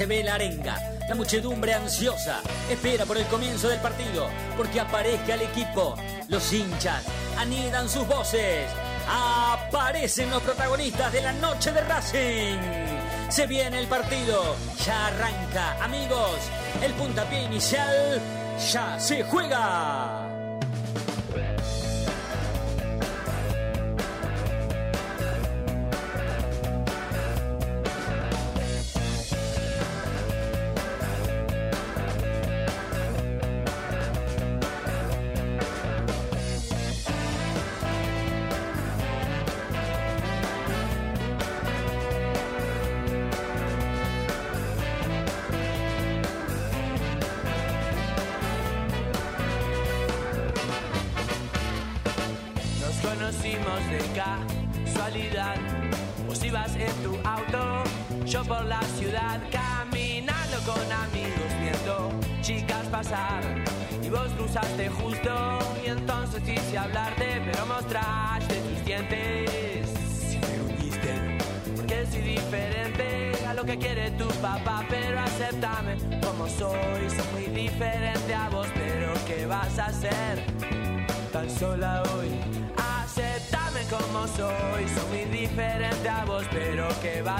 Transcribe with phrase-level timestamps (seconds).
[0.00, 0.78] Se ve la arenga,
[1.08, 5.96] la muchedumbre ansiosa espera por el comienzo del partido, porque aparezca el equipo.
[6.28, 7.02] Los hinchas
[7.36, 8.70] anidan sus voces.
[9.08, 12.60] Aparecen los protagonistas de la noche de Racing.
[13.28, 14.54] Se viene el partido,
[14.86, 16.48] ya arranca, amigos.
[16.80, 18.20] El puntapié inicial
[18.72, 20.27] ya se juega.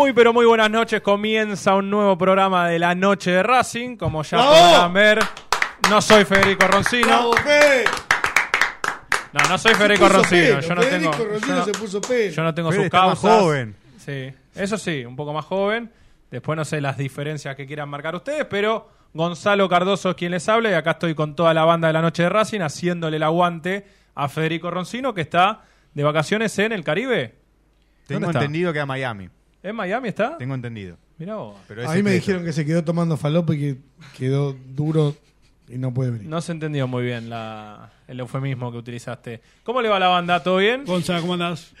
[0.00, 4.22] Muy pero muy buenas noches, comienza un nuevo programa de la noche de Racing, como
[4.22, 4.52] ya ¡Bravo!
[4.54, 5.18] podrán ver.
[5.90, 7.06] No soy Federico Roncino.
[7.06, 7.84] ¡Bravo, Fede!
[9.34, 10.42] No, no soy Federico Roncino.
[10.56, 12.32] pelo, Yo no Federico tengo, Roncino yo no- se puso pelo.
[12.32, 13.40] yo no tengo Fede sus está más causas.
[13.42, 13.76] joven.
[13.98, 15.92] Sí, eso sí, un poco más joven.
[16.30, 20.48] Después no sé las diferencias que quieran marcar ustedes, pero Gonzalo Cardoso es quien les
[20.48, 23.22] habla y acá estoy con toda la banda de la noche de Racing haciéndole el
[23.22, 25.60] aguante a Federico Roncino que está
[25.92, 27.34] de vacaciones en el Caribe.
[28.06, 29.28] Tengo entendido que a Miami.
[29.62, 30.38] ¿En Miami está?
[30.38, 30.96] Tengo entendido.
[31.18, 31.56] Mirá vos.
[31.68, 32.20] Pero es A mí me secreto.
[32.20, 33.76] dijeron que se quedó tomando falopa y que
[34.16, 35.14] quedó duro
[35.68, 36.28] y no puede venir.
[36.28, 39.40] No se entendió muy bien la, el eufemismo que utilizaste.
[39.62, 40.42] ¿Cómo le va a la banda?
[40.42, 40.84] ¿Todo bien?
[40.86, 41.72] Gonza, ¿cómo andás?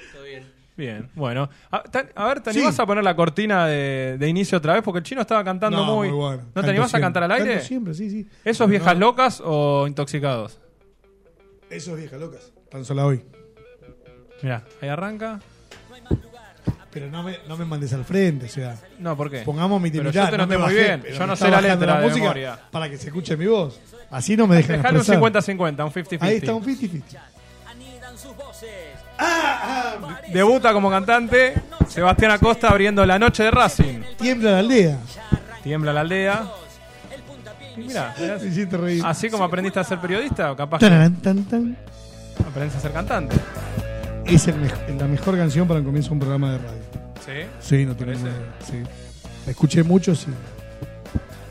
[0.76, 1.50] Bien, bueno.
[1.70, 2.58] A, ta- a ver, ¿te Sí.
[2.58, 4.82] animás a poner la cortina de, de inicio otra vez?
[4.82, 6.08] Porque el chino estaba cantando No, muy...
[6.08, 6.42] bueno.
[6.54, 7.50] ¿No te animás a cantar al aire?
[7.54, 8.26] Canto siempre, sí, sí.
[8.44, 10.58] ¿Esos No, viejas no, locas o intoxicados?
[11.68, 12.52] Esos viejas locas.
[12.70, 13.22] Tan sola hoy.
[14.42, 15.40] Mira, ahí arranca.
[16.92, 18.76] Pero no me, no me mandes al frente, o sea.
[18.98, 19.38] No, ¿por qué?
[19.40, 20.12] Pongamos mi intimidad.
[20.12, 21.16] yo te no noté me muy bajé, bien.
[21.16, 22.58] Yo no sé la letra de música memoria.
[22.70, 23.78] Para que se escuche mi voz.
[24.10, 25.56] Así no me dejan Dejale un expresar.
[25.56, 26.18] 50-50, un 50-50.
[26.20, 27.02] Ahí está un 50-50.
[27.70, 28.70] Anidan sus voces.
[30.32, 31.54] Debuta como cantante
[31.88, 34.00] Sebastián Acosta abriendo la noche de Racing.
[34.18, 34.98] Tiembla la aldea.
[35.62, 36.44] Tiembla la aldea.
[37.76, 39.02] Y hiciste reír.
[39.06, 41.76] así como aprendiste a ser periodista, o capaz que Tararán, tan, tan.
[42.46, 43.36] aprendiste a ser cantante.
[44.26, 44.56] Es el
[44.98, 46.82] la mejor canción para el comienzo de un programa de radio.
[47.24, 47.48] ¿Sí?
[47.60, 48.32] Sí, no tiene ninguna-
[48.64, 48.82] sí.
[49.46, 50.28] La escuché mucho, sí.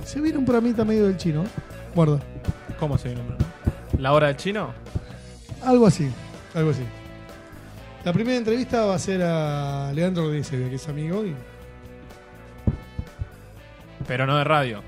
[0.06, 1.44] Se viene un programita medio del chino.
[1.94, 2.19] Guarda.
[2.79, 3.35] ¿Cómo se llama?
[3.97, 4.74] ¿La hora del chino?
[5.63, 6.09] Algo así.
[6.53, 6.84] Algo así.
[8.06, 11.26] La primera entrevista va a ser a Leandro Rodríguez, que es amigo.
[11.26, 11.35] Y
[14.08, 14.82] Pero no de radio.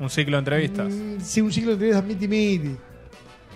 [0.00, 0.92] Un ciclo de entrevistas.
[0.92, 2.76] Mm, sí, un ciclo de entrevistas miti miti.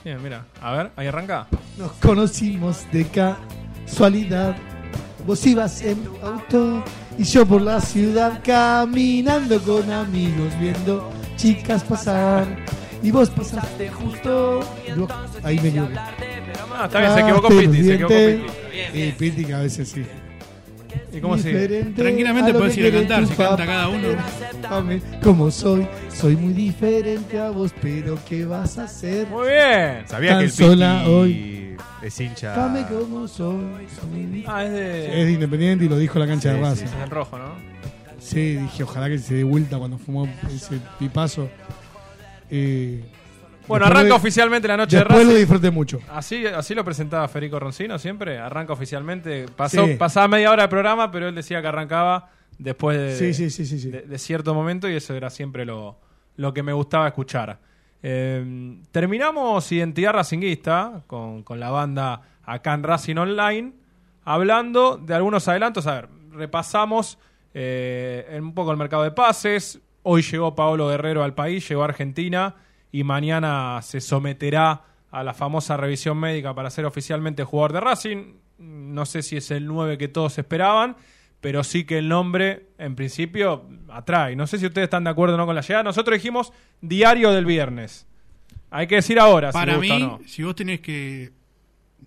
[0.05, 0.45] Bien, mira.
[0.61, 1.47] A ver, ahí arranca.
[1.79, 4.57] Nos conocimos de casualidad.
[5.27, 6.83] Vos ibas en tu auto
[7.17, 12.47] y yo por la ciudad caminando con amigos viendo chicas pasar.
[13.03, 14.61] Y vos pasaste justo.
[15.45, 15.95] Ahí me equivoqué.
[16.75, 18.15] Ah, está bien, se equivocó Piti, se equivocó.
[18.15, 18.99] Piti.
[19.01, 20.05] Y Piti que a veces sí.
[21.13, 24.09] ¿Y cómo Tranquilamente que ir a cantar, si canta cada uno.
[25.23, 29.27] Como soy, soy muy diferente a vos, pero ¿qué vas a hacer?
[29.29, 30.07] Muy bien.
[30.07, 31.77] Sabía Tan que el sola hoy.
[32.03, 32.57] Es hincha.
[32.57, 33.87] Dame como soy.
[34.47, 35.21] Ah, es de.
[35.21, 36.85] Es de Independiente y lo dijo en la cancha Sí, de sí, Racing.
[36.87, 37.45] es el rojo, ¿no?
[38.19, 41.49] Sí, dije, ojalá que se dé vuelta cuando fumó ese pipazo.
[42.51, 43.03] Eh,
[43.69, 45.39] Bueno, después arranca oficialmente la noche de Después lo Racing.
[45.41, 46.01] disfruté mucho.
[46.11, 48.39] Así, así lo presentaba Federico Roncino siempre.
[48.39, 49.47] Arranca oficialmente.
[49.57, 49.95] Pasó, Sí.
[49.95, 53.65] Pasaba media hora de programa, pero él decía que arrancaba después de, Sí, sí, sí,
[53.67, 53.79] sí.
[53.79, 53.91] sí.
[53.91, 55.99] de- de cierto momento y eso era siempre lo,
[56.37, 57.59] lo que me gustaba escuchar.
[58.03, 63.73] Eh, terminamos Identidad Racinguista con, con la banda acá en Racing Online,
[64.25, 65.87] hablando de algunos adelantos.
[65.87, 67.19] A ver, repasamos
[67.55, 69.81] eh, un poco el mercado de pases.
[70.03, 72.57] Hoy llegó Paolo Guerrero al país, llegó a Argentina
[72.93, 78.35] y mañana se someterá a la famosa revisión médica para ser oficialmente jugador de Racing.
[78.59, 80.97] No sé si es el 9 que todos esperaban,
[81.41, 84.37] pero sí que el nombre, en principio, atrae.
[84.37, 85.83] No sé si ustedes están de acuerdo o no con la llegada.
[85.83, 88.07] Nosotros dijimos diario del viernes.
[88.71, 90.21] Hay que decir ahora Para si gusta mí, o no.
[90.27, 91.33] si vos tenés que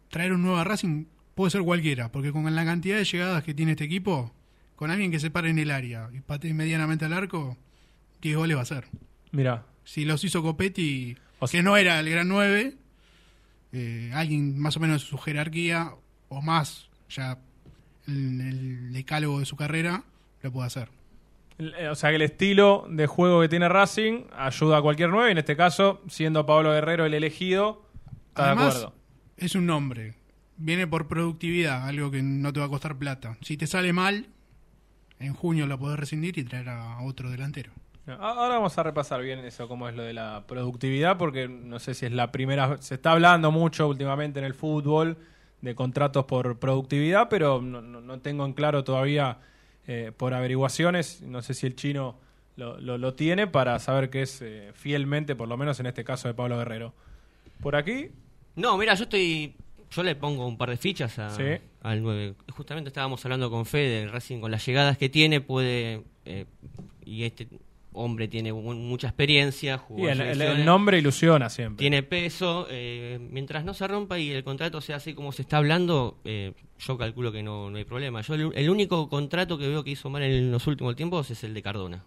[0.09, 1.05] traer un nuevo a Racing,
[1.35, 4.31] puede ser cualquiera, porque con la cantidad de llegadas que tiene este equipo,
[4.75, 7.57] con alguien que se pare en el área y patee medianamente al arco,
[8.21, 8.85] 10 goles va a ser.
[9.31, 12.75] Mira, Si los hizo Copetti, O sea- que no era el gran 9,
[13.71, 15.93] eh, alguien más o menos de su jerarquía,
[16.29, 17.37] o más ya
[18.07, 20.03] en el decálogo de su carrera,
[20.41, 20.89] lo puede hacer.
[21.57, 25.31] eh, o sea que el estilo de juego que tiene Racing ayuda a cualquier 9.
[25.31, 27.85] En este caso, siendo Pablo Guerrero el elegido,
[28.29, 28.93] está de acuerdo.
[29.37, 30.15] es un nombre.
[30.57, 33.37] Viene por productividad, algo que no te va a costar plata.
[33.41, 34.27] Si te sale mal,
[35.19, 37.71] en junio lo podés rescindir y traer a otro delantero.
[38.07, 41.93] Ahora vamos a repasar bien eso, cómo es lo de la productividad, porque no sé
[41.95, 42.77] si es la primera.
[42.81, 45.17] Se está hablando mucho últimamente en el fútbol
[45.61, 49.39] de contratos por productividad, pero no, no- no tengo en claro todavía
[49.87, 51.21] eh, por averiguaciones.
[51.23, 52.17] No sé si el chino
[52.57, 56.03] lo, lo- lo tiene para saber que es eh, fielmente, por lo menos en este
[56.03, 56.93] caso de Pablo Guerrero.
[57.61, 58.09] Por aquí,
[58.55, 59.55] No, mira, yo estoy.
[59.91, 61.43] Yo le pongo un par de fichas a- Sí.
[61.81, 62.35] al 9.
[62.51, 66.03] Justamente estábamos hablando con Fede, Racing con las llegadas que tiene, puede.
[66.25, 66.45] eh,
[67.05, 67.47] y este
[67.95, 71.79] hombre tiene mu- mucha experiencia, jugó y el, el- el selecciones, nombre ilusiona siempre.
[71.81, 72.67] tiene peso.
[72.69, 76.53] eh, mientras no se rompa y el contrato sea así como se está hablando, eh,
[76.79, 78.21] yo calculo que no, no hay problema.
[78.21, 81.43] Yo el, el único contrato que veo que hizo mal en los últimos tiempos es
[81.43, 82.03] el de Cardona.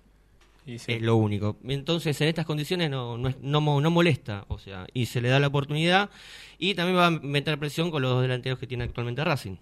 [0.67, 0.93] Y sí.
[0.93, 1.57] Es lo único.
[1.67, 5.41] Entonces, en estas condiciones no, no, no, no molesta, o sea, y se le da
[5.41, 6.11] la oportunidad
[6.59, 9.57] y también va a meter presión con los dos delanteros que tiene actualmente Racing.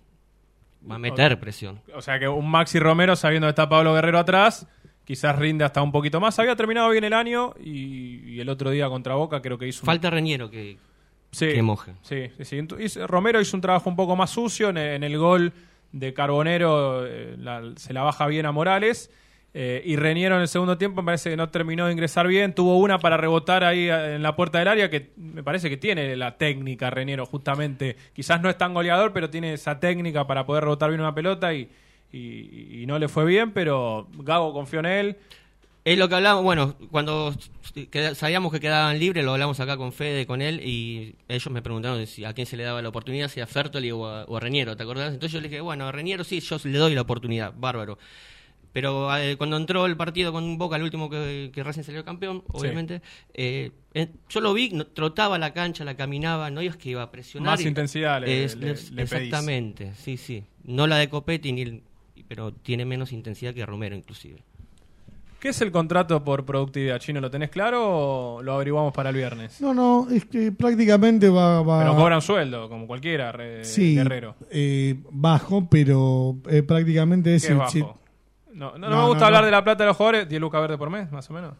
[0.90, 1.80] Va a meter presión.
[1.94, 4.66] O sea que un Maxi Romero, sabiendo que está Pablo Guerrero atrás,
[5.06, 6.38] quizás rinde hasta un poquito más.
[6.38, 9.80] Había terminado bien el año y, y el otro día contra Boca creo que hizo
[9.82, 10.76] un, Falta Reñero que,
[11.30, 11.92] sí, que moje.
[12.02, 12.28] Sí,
[13.06, 15.52] Romero hizo un trabajo un poco más sucio en, en el gol
[15.92, 19.10] de Carbonero, eh, la- se la baja bien a Morales.
[19.54, 22.54] eh, y Reñero en el segundo tiempo me parece que no terminó de ingresar bien.
[22.54, 25.78] Tuvo una para rebotar ahí eh, en la puerta del área que me parece que
[25.78, 27.96] tiene la técnica Reñero, justamente.
[28.12, 31.54] Quizás no es tan goleador, pero tiene esa técnica para poder rebotar bien una pelota
[31.54, 31.70] y,
[32.16, 33.52] y- y no le fue bien.
[33.52, 35.16] Pero Gago confió en él.
[35.84, 37.32] Es lo que hablamos, bueno, cuando
[38.14, 42.04] sabíamos que quedaban libres, lo hablamos acá con Fede, con él, y ellos me preguntaron
[42.08, 44.40] si a quién se le daba la oportunidad, si a Fertoli o a, o a
[44.40, 45.12] Reñero, ¿te acordás?
[45.14, 47.98] Entonces yo le dije, bueno, a Reñero sí, yo le doy la oportunidad, bárbaro.
[48.72, 52.42] Pero eh, cuando entró el partido con Boca, el último que, que Racing salió campeón,
[52.48, 53.00] obviamente,
[53.32, 57.02] eh, eh, yo lo vi, no- trotaba la cancha, la caminaba, no es que iba
[57.02, 57.52] a presionar.
[57.52, 58.98] Más y- intensidad le- le- pedís.
[58.98, 60.42] Exactamente, sí, sí.
[60.64, 61.82] No la de Copetti, ni el-
[62.28, 64.42] pero tiene menos intensidad que Romero, inclusive.
[65.40, 67.20] ¿Qué es el contrato por productividad, Chino?
[67.20, 67.82] ¿Lo tenés claro
[68.38, 69.60] o lo averiguamos para el viernes?
[69.60, 71.62] No, no, es que prácticamente va.
[71.62, 74.34] va Pero cobran sueldo, como cualquiera, re- sí, guerrero.
[74.50, 77.98] eh, bajo, pero eh, prácticamente es ¿Qué es el- bajo?
[78.54, 79.46] No, no, no No, me gusta no, hablar no.
[79.46, 80.28] de la plata de los jugadores.
[80.28, 81.52] 10 lucas verde por mes, más o menos.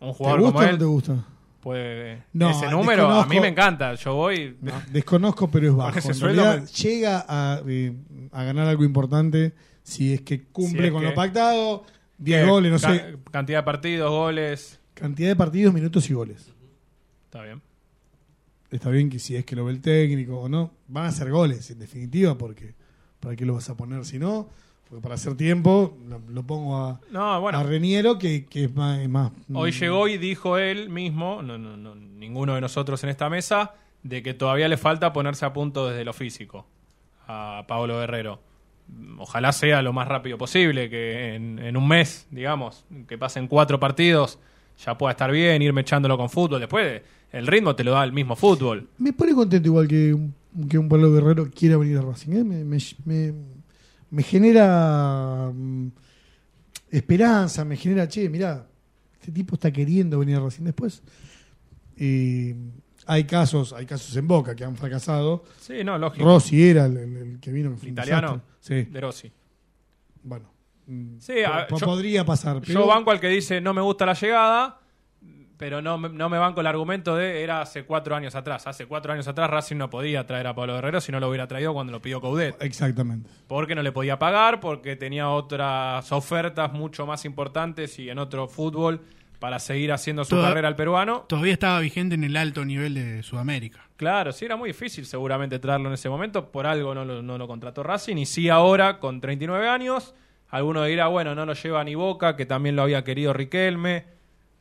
[0.00, 1.24] Un ¿Te jugador gusta como o no te gusta?
[1.60, 2.22] puede...
[2.32, 3.94] No, ese número a mí me encanta.
[3.94, 4.56] Yo voy...
[4.60, 5.96] No, desconozco, pero es bajo.
[5.98, 7.92] ese En sueldo realidad, me- llega a, eh,
[8.32, 9.52] a ganar algo importante
[9.82, 11.84] si es que cumple Si es con que- lo pactado.
[12.18, 12.50] 10 ¿Qué?
[12.50, 13.16] goles, no Ca- sé.
[13.30, 14.78] Cantidad de partidos, goles...
[14.94, 16.52] Cantidad de partidos, minutos y goles.
[17.24, 17.62] Está bien.
[18.70, 21.30] Está bien que si es que lo ve el técnico o no, van a ser
[21.30, 22.74] goles, en definitiva, porque
[23.18, 24.48] ¿para qué lo vas a poner si no?
[24.88, 27.58] Porque para hacer tiempo lo, lo pongo a, No, bueno.
[27.58, 29.00] a Reniero, que, que es más...
[29.00, 33.02] es más- Hoy mm, llegó y dijo él mismo, no, no, no, ninguno de nosotros
[33.04, 36.66] en esta mesa, de que todavía le falta ponerse a punto desde lo físico
[37.26, 38.40] a Pablo Guerrero.
[39.18, 44.38] Ojalá sea lo más rápido posible, que en, un mes, digamos, que pasen cuatro partidos,
[44.84, 46.60] ya pueda estar bien, irme echándolo con fútbol.
[46.60, 48.88] Después el ritmo te lo da el mismo fútbol.
[48.98, 50.16] Me pone contento igual que
[50.68, 52.32] que un Pablo Guerrero quiera venir a Racing.
[52.32, 52.42] ¿eh?
[52.44, 53.32] Me, me, me-
[54.10, 55.86] me genera mm,
[56.90, 58.66] esperanza, me genera, che, mirá,
[59.20, 61.02] este tipo está queriendo venir a Racing después.
[61.96, 62.56] eh,
[63.12, 65.42] Hay casos, hay casos en Boca que han fracasado.
[65.58, 66.24] Sí, no, lógico.
[66.24, 67.76] Rossi era el, el- el que vino.
[67.76, 68.40] fue un italiano.
[68.60, 69.32] Sí, De Rossi.
[70.22, 70.50] bueno.
[70.86, 72.60] mm, Sí, a- yo- podría pasar.
[72.60, 74.78] Pero Yo banco al que dice no me gusta la llegada,
[75.56, 78.66] pero no, me- no me banco el argumento de era hace cuatro años atrás.
[78.66, 81.46] Hace cuatro años atrás Racing no podía traer a Pablo Guerrero si no lo hubiera
[81.48, 82.56] traído cuando lo pidió Coudet.
[82.62, 83.28] Exactamente.
[83.46, 88.46] Porque no le podía pagar, porque tenía otras ofertas mucho más importantes y en otro
[88.48, 89.00] fútbol
[89.40, 91.24] para seguir haciendo su Toda- carrera al peruano.
[91.28, 93.88] Todavía estaba vigente en el alto nivel de Sudamérica.
[93.96, 97.36] Claro, sí, era muy difícil seguramente traerlo en ese momento, por algo no lo, no
[97.38, 100.14] lo contrató Racing, y sí ahora, con 39 años,
[100.48, 104.04] alguno dirá, bueno, no lo lleva ni Boca, que también lo había querido Riquelme,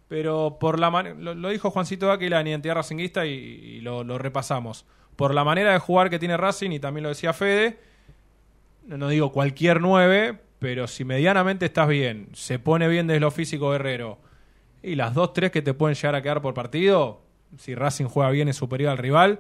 [0.08, 4.18] pero por la lo, lo dijo Juancito Aquila en Identidad Racinguista y, y lo, lo
[4.18, 4.86] repasamos.
[5.16, 7.78] Por la manera de jugar que tiene Racing, y también lo decía Fede,
[8.88, 13.30] no, no digo cualquier 9, pero si medianamente estás bien, se pone bien desde lo
[13.32, 14.18] físico Guerrero,
[14.84, 17.22] y las dos, tres que te pueden llegar a quedar por partido,
[17.58, 19.40] si Racing juega bien es superior al rival,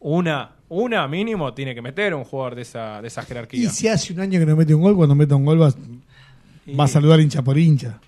[0.00, 3.70] una, una mínimo tiene que meter un jugador de esa, de esa Y jerarquía.
[3.70, 5.72] si hace un año que no mete un gol, cuando meta un gol va,
[6.78, 8.00] va a saludar hincha por hincha.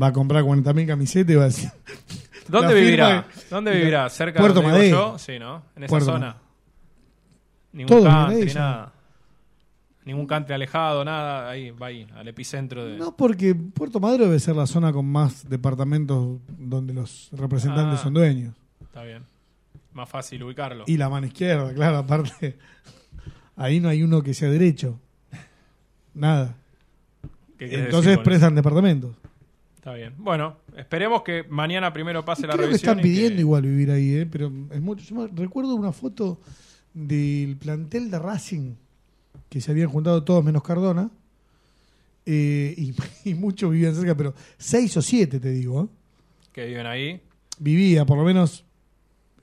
[0.00, 1.70] Va a comprar 40.000 camisetas y va a decir...
[2.48, 3.26] ¿Dónde vivirá?
[3.48, 4.08] ¿Dónde vivirá?
[4.10, 5.12] ¿Cerca Puerto de Madero.
[5.12, 5.18] yo?
[5.18, 5.62] Sí, ¿no?
[5.76, 6.36] En esa Puerto zona.
[7.72, 8.92] Ningún Todo nada.
[10.04, 11.48] Ningún country alejado, nada.
[11.50, 12.98] Ahí, va ahí, al epicentro de...
[12.98, 18.02] No, porque Puerto Madero debe ser la zona con más departamentos donde los representantes Ah.
[18.02, 18.54] son dueños.
[18.82, 19.22] Está bien.
[19.94, 20.84] Más fácil ubicarlo.
[20.86, 22.56] Y la mano izquierda, claro, aparte.
[23.56, 24.98] Ahí no hay uno que sea derecho.
[26.12, 26.54] Nada.
[27.58, 29.16] ¿Qué querés Entonces prestan departamentos.
[29.76, 30.14] Está bien.
[30.18, 32.90] Bueno, esperemos que mañana primero pase Y la creo que revisión.
[32.90, 34.26] están que- pidiendo igual vivir ahí, ¿eh?
[34.30, 35.04] pero es mucho.
[35.04, 36.40] Yo me recuerdo una foto
[36.92, 38.74] del plantel de Racing
[39.54, 41.08] que se habían juntado todos menos Cardona.
[42.26, 42.92] eh, y,
[43.30, 45.84] y muchos vivían cerca, pero seis o siete, te digo.
[45.84, 45.86] ¿eh?
[46.52, 47.20] que viven ahí.
[47.60, 48.64] Vivía, por lo menos,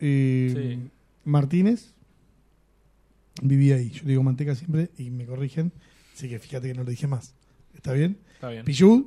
[0.01, 0.89] eh, Sí.
[1.23, 1.93] Martínez.
[3.41, 3.89] Vivía ahí.
[3.89, 5.71] Yo digo manteca siempre y me corrigen.
[6.13, 7.33] Así que fíjate que no lo dije más.
[7.73, 8.17] ¿Está bien?
[8.33, 8.65] Está bien.
[8.65, 9.05] Pichud,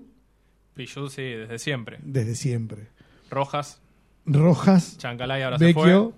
[0.74, 1.98] Pichud, sí, desde siempre.
[2.02, 2.88] desde siempre.
[3.30, 3.78] Rojas,
[4.24, 6.10] Rojas, Chancalay ahora se fue.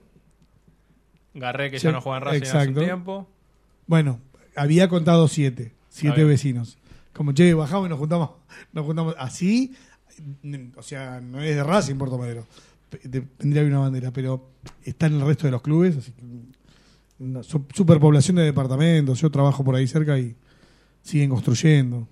[1.34, 3.28] Garré, que ya no juega en Racing hace tiempo.
[3.88, 4.20] Bueno,
[4.56, 5.72] había contado siete.
[5.88, 6.76] Siete vecinos.
[7.12, 8.30] Como, che, bajamos y nos juntamos.
[8.72, 9.74] Nos juntamos así.
[10.76, 12.46] O sea, no es de Racing Puerto Madero.
[12.90, 14.50] Tendría que haber una bandera, pero
[14.84, 15.96] está en el resto de los clubes.
[15.96, 16.22] Así que
[17.18, 19.20] una su- superpoblación de departamentos.
[19.20, 20.34] Yo trabajo por ahí cerca y
[21.02, 22.06] siguen construyendo.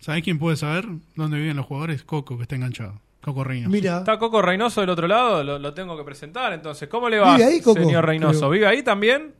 [0.00, 2.02] ¿Sabés quién puede saber dónde viven los jugadores?
[2.04, 3.00] Coco, que está enganchado.
[3.22, 3.70] Coco Reino.
[3.70, 6.52] Mira, Está Coco Reynoso del otro lado, lo, lo tengo que presentar.
[6.52, 7.80] Entonces, ¿cómo le va, ¿Vive ahí, Coco?
[7.80, 8.38] señor Reynoso?
[8.40, 8.50] Creo.
[8.50, 9.32] ¿Vive ahí también?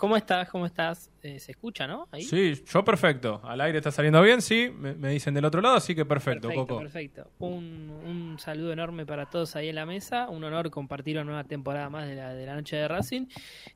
[0.00, 0.48] ¿Cómo estás?
[0.48, 1.10] ¿Cómo estás?
[1.22, 2.08] Eh, ¿Se escucha, no?
[2.10, 2.22] Ahí.
[2.22, 3.38] Sí, yo perfecto.
[3.44, 4.72] Al aire está saliendo bien, sí.
[4.74, 6.80] Me, me dicen del otro lado, así que perfecto, perfecto, Coco.
[6.80, 7.30] perfecto.
[7.38, 10.30] Un, un saludo enorme para todos ahí en la mesa.
[10.30, 13.26] Un honor compartir una nueva temporada más de la, de la noche de Racing.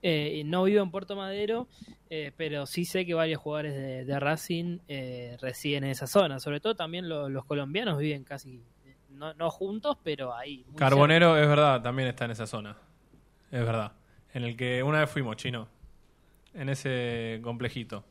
[0.00, 1.68] Eh, no vivo en Puerto Madero,
[2.08, 6.40] eh, pero sí sé que varios jugadores de, de Racing eh, residen en esa zona.
[6.40, 8.62] Sobre todo también lo- los colombianos viven casi,
[9.10, 10.64] no, no juntos, pero ahí.
[10.74, 12.78] Carbonero, es verdad, también está en esa zona.
[13.50, 13.92] Es verdad.
[14.32, 15.68] En el que una vez fuimos, chino.
[16.54, 18.04] En ese complejito.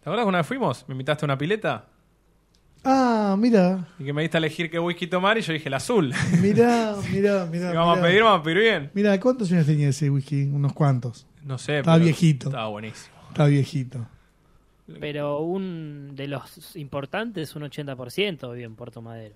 [0.00, 0.84] ¿Te acuerdas que una vez fuimos?
[0.88, 1.86] Me invitaste a una pileta
[2.84, 5.74] ah, mira, y que me diste a elegir qué whisky tomar y yo dije el
[5.74, 6.12] azul.
[6.40, 7.70] mira, mira, mira.
[7.70, 8.90] Si vamos a pedir, vamos a pedir bien.
[8.94, 10.44] Mira, ¿cuántos años tenía ese whisky?
[10.44, 11.26] Unos cuantos.
[11.44, 11.78] No sé.
[11.78, 12.48] Estaba pero viejito.
[12.48, 13.16] Estaba buenísimo.
[13.28, 14.06] Está viejito.
[15.00, 19.34] Pero un de los importantes, un 80% vive en Puerto Madero.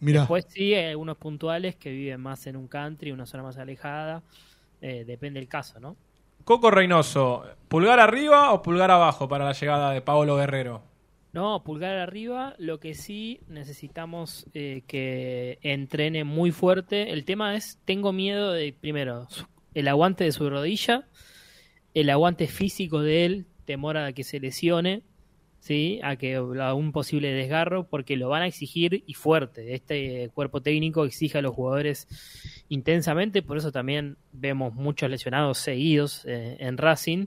[0.00, 3.56] Mira, Después sí, hay algunos puntuales que viven más en un country, una zona más
[3.56, 4.22] alejada.
[4.80, 5.96] Eh, depende del caso, ¿no?
[6.46, 10.80] Coco Reynoso, ¿pulgar arriba o pulgar abajo para la llegada de Paolo Guerrero?
[11.32, 12.54] No, pulgar arriba.
[12.58, 17.10] Lo que sí necesitamos eh, que entrene muy fuerte.
[17.10, 19.26] El tema es, tengo miedo de, primero,
[19.74, 21.08] el aguante de su rodilla,
[21.94, 25.02] el aguante físico de él, temor a que se lesione,
[25.66, 25.98] ¿sí?
[26.04, 29.74] a que a un posible desgarro, porque lo van a exigir y fuerte.
[29.74, 32.06] Este cuerpo técnico exige a los jugadores
[32.68, 37.26] intensamente, por eso también vemos muchos lesionados seguidos eh, en Racing.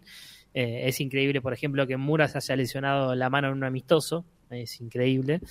[0.53, 4.25] Eh, es increíble, por ejemplo, que Mura se haya lesionado la mano en un amistoso.
[4.49, 5.41] Es increíble.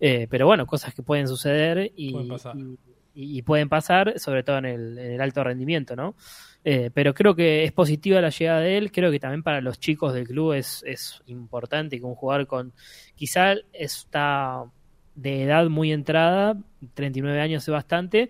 [0.00, 2.56] Eh, pero bueno, cosas que pueden suceder y Pueden pasar.
[2.56, 2.78] y-
[3.14, 6.14] y- y pueden pasar, sobre todo en el, en el alto rendimiento, ¿no?
[6.64, 8.92] Eh, pero creo que es positiva la llegada de él.
[8.92, 12.72] Creo que también para los chicos del club es, es importante que un jugador con.
[13.14, 14.64] Quizá está
[15.14, 16.56] de edad muy entrada,
[16.94, 18.28] 39 años es bastante,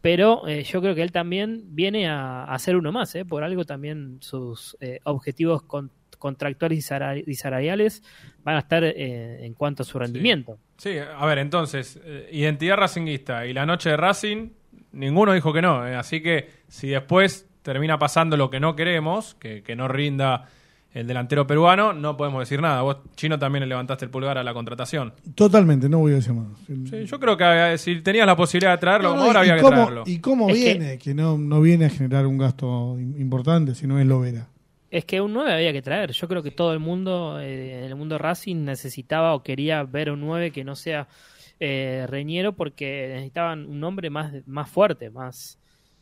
[0.00, 3.24] pero eh, yo creo que él también viene a, a ser uno más, ¿eh?
[3.24, 6.78] por algo también sus eh, objetivos con- contractuales
[7.26, 8.02] y, salariales
[8.44, 10.58] van a estar eh, en cuanto a su rendimiento.
[10.76, 14.50] Sí, a ver, entonces, identidad racinguista y la noche de Racing,
[14.92, 15.80] ninguno dijo que no.
[15.80, 20.46] así que si después termina pasando lo que no queremos, que, que no rinda
[20.94, 22.80] el delantero peruano, no podemos decir nada.
[22.80, 25.12] Vos, Chino, también le levantaste el pulgar a la contratación.
[25.34, 26.46] Totalmente, no voy a decir más.
[26.66, 27.44] Sí, yo creo que
[27.74, 30.04] eh, si tenías la posibilidad de traerlo, No, no, ahora y había que cómo- traerlo.
[30.06, 30.98] ¿Y cómo Es viene?
[30.98, 34.48] Que, no, no viene a generar un gasto im- importante, si no es Lovera.
[34.90, 36.12] Es que un 9 había que traer.
[36.12, 40.10] Yo creo que todo el mundo, eh, en el mundo Racing, necesitaba o quería ver
[40.10, 41.06] un 9 que no sea
[41.60, 45.58] eh, Reñero porque necesitaban un nombre más, más fuerte, más,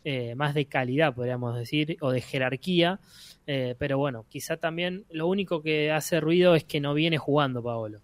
[0.09, 3.01] eh, más de calidad, podríamos decir, o de jerarquía.
[3.49, 7.61] Eh, pero bueno, quizá también lo único que hace ruido es que no viene jugando
[7.61, 7.99] Paolo.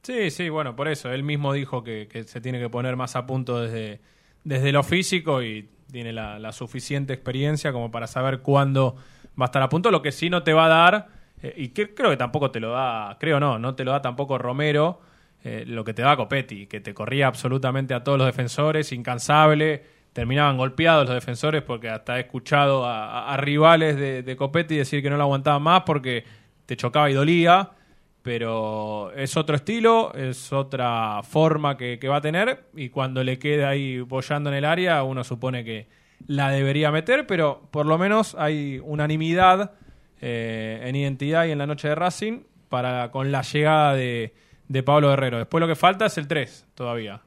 [0.00, 1.12] Sí, sí, bueno, por eso.
[1.12, 4.00] Él mismo dijo que, se tiene que poner más a punto desde,
[4.44, 8.96] desde lo físico y tiene la, suficiente experiencia como para saber cuándo
[9.38, 9.90] va a estar a punto.
[9.90, 11.08] Lo que sí no te va a dar,
[11.42, 14.00] eh, y que creo que tampoco te lo da, creo no, no te lo da
[14.00, 15.02] tampoco Romero,
[15.42, 19.99] lo que te da Copetti, que te corría absolutamente a todos los defensores, incansable.
[20.12, 24.76] Terminaban golpeados los defensores porque hasta he escuchado a, a- a rivales de, de Copetti
[24.76, 26.24] decir que no lo aguantaban más porque
[26.66, 27.70] te chocaba y dolía
[28.22, 33.38] pero es otro estilo, es otra forma que, que va a tener y cuando le
[33.38, 35.88] queda ahí bollando en el área uno supone que
[36.26, 39.72] la debería meter, pero por lo menos hay unanimidad
[40.20, 44.34] eh, en identidad y en la noche de Racing para con la llegada de,
[44.68, 45.38] de Pablo Guerrero.
[45.38, 47.22] Después lo que falta es el 3 todavía.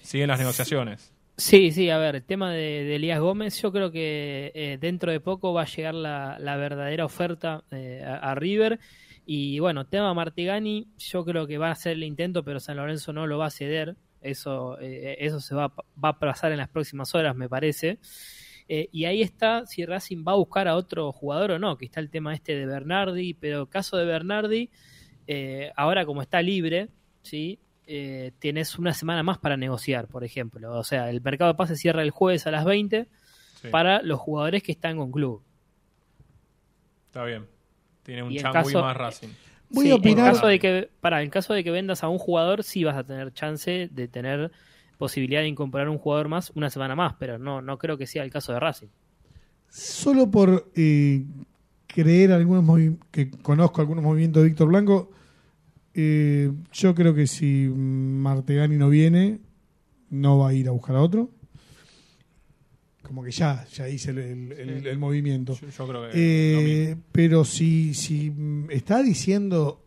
[0.00, 1.09] Siguen las negociaciones.
[1.40, 5.20] Sí, sí, a ver, el tema de, Elías Gómez, yo creo que eh, dentro de
[5.20, 8.78] poco va a llegar la, la verdadera oferta eh, a, River.
[9.24, 13.12] Y bueno, tema Martigani, yo creo que va a hacer el intento, pero San Lorenzo
[13.12, 13.96] no lo va a ceder.
[14.20, 17.98] Eso, eh, eso se va, va a pasar en las próximas horas, me parece.
[18.72, 21.86] Eh, y ahí está si Racing va a buscar a otro jugador o no, que
[21.86, 24.70] está el tema este de Bernardi, pero caso de Bernardi,
[25.26, 26.88] eh, ahora como está libre,
[27.22, 27.58] ¿sí?
[27.92, 30.78] Eh, tienes una semana más para negociar, por ejemplo.
[30.78, 33.08] O sea, el mercado de pases cierra el jueves a las 20
[33.60, 35.42] Sí, para los jugadores que están con club.
[37.06, 37.46] Está bien.
[38.04, 39.28] Tiene un Y en changui más Racing.
[39.70, 40.32] Voy Sí, a En opinar.
[40.34, 43.04] caso de que, para, en caso de que vendas a un jugador, sí vas a
[43.04, 44.52] tener chance de tener
[44.98, 48.22] posibilidad de incorporar un jugador más una semana más, pero no, no creo que sea
[48.22, 48.88] el caso de Racing.
[49.68, 51.24] Solo por eh,
[51.86, 55.10] creer algunos que conozco algunos movimientos de Víctor Blanco,
[55.94, 59.40] eh, yo creo que si Martegani no viene,
[60.10, 61.30] no va a ir a buscar a otro.
[63.02, 65.54] Como que ya, ya hice el, el- el- el movimiento.
[65.54, 66.10] Yo, yo creo que
[66.92, 69.84] Eh, pero si, si mm, está diciendo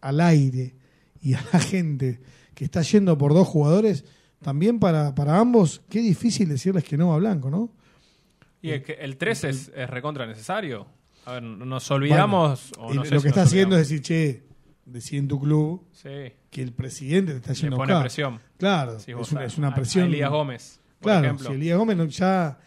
[0.00, 0.74] al aire
[1.20, 2.20] y a la gente
[2.54, 4.04] que está yendo por dos jugadores,
[4.42, 7.72] también para, para ambos, qué difícil decirles que no a Blanco, ¿no?
[8.62, 10.86] Y es que el 3 es, es recontra necesario.
[11.24, 12.72] A ver, nos olvidamos.
[12.78, 14.42] o Y no sé lo si que está haciendo es decir, che,
[14.86, 16.08] decí en tu club Sí,
[16.50, 18.02] que el presidente te está le yendo a pone buscar.
[18.02, 18.40] presión.
[18.56, 19.52] Claro, es, una, sabés.
[19.52, 20.06] es una A- a presión.
[20.06, 21.48] Elías Gómez, por claro, ejemplo.
[21.48, 22.58] si Elías Gómez no- ya.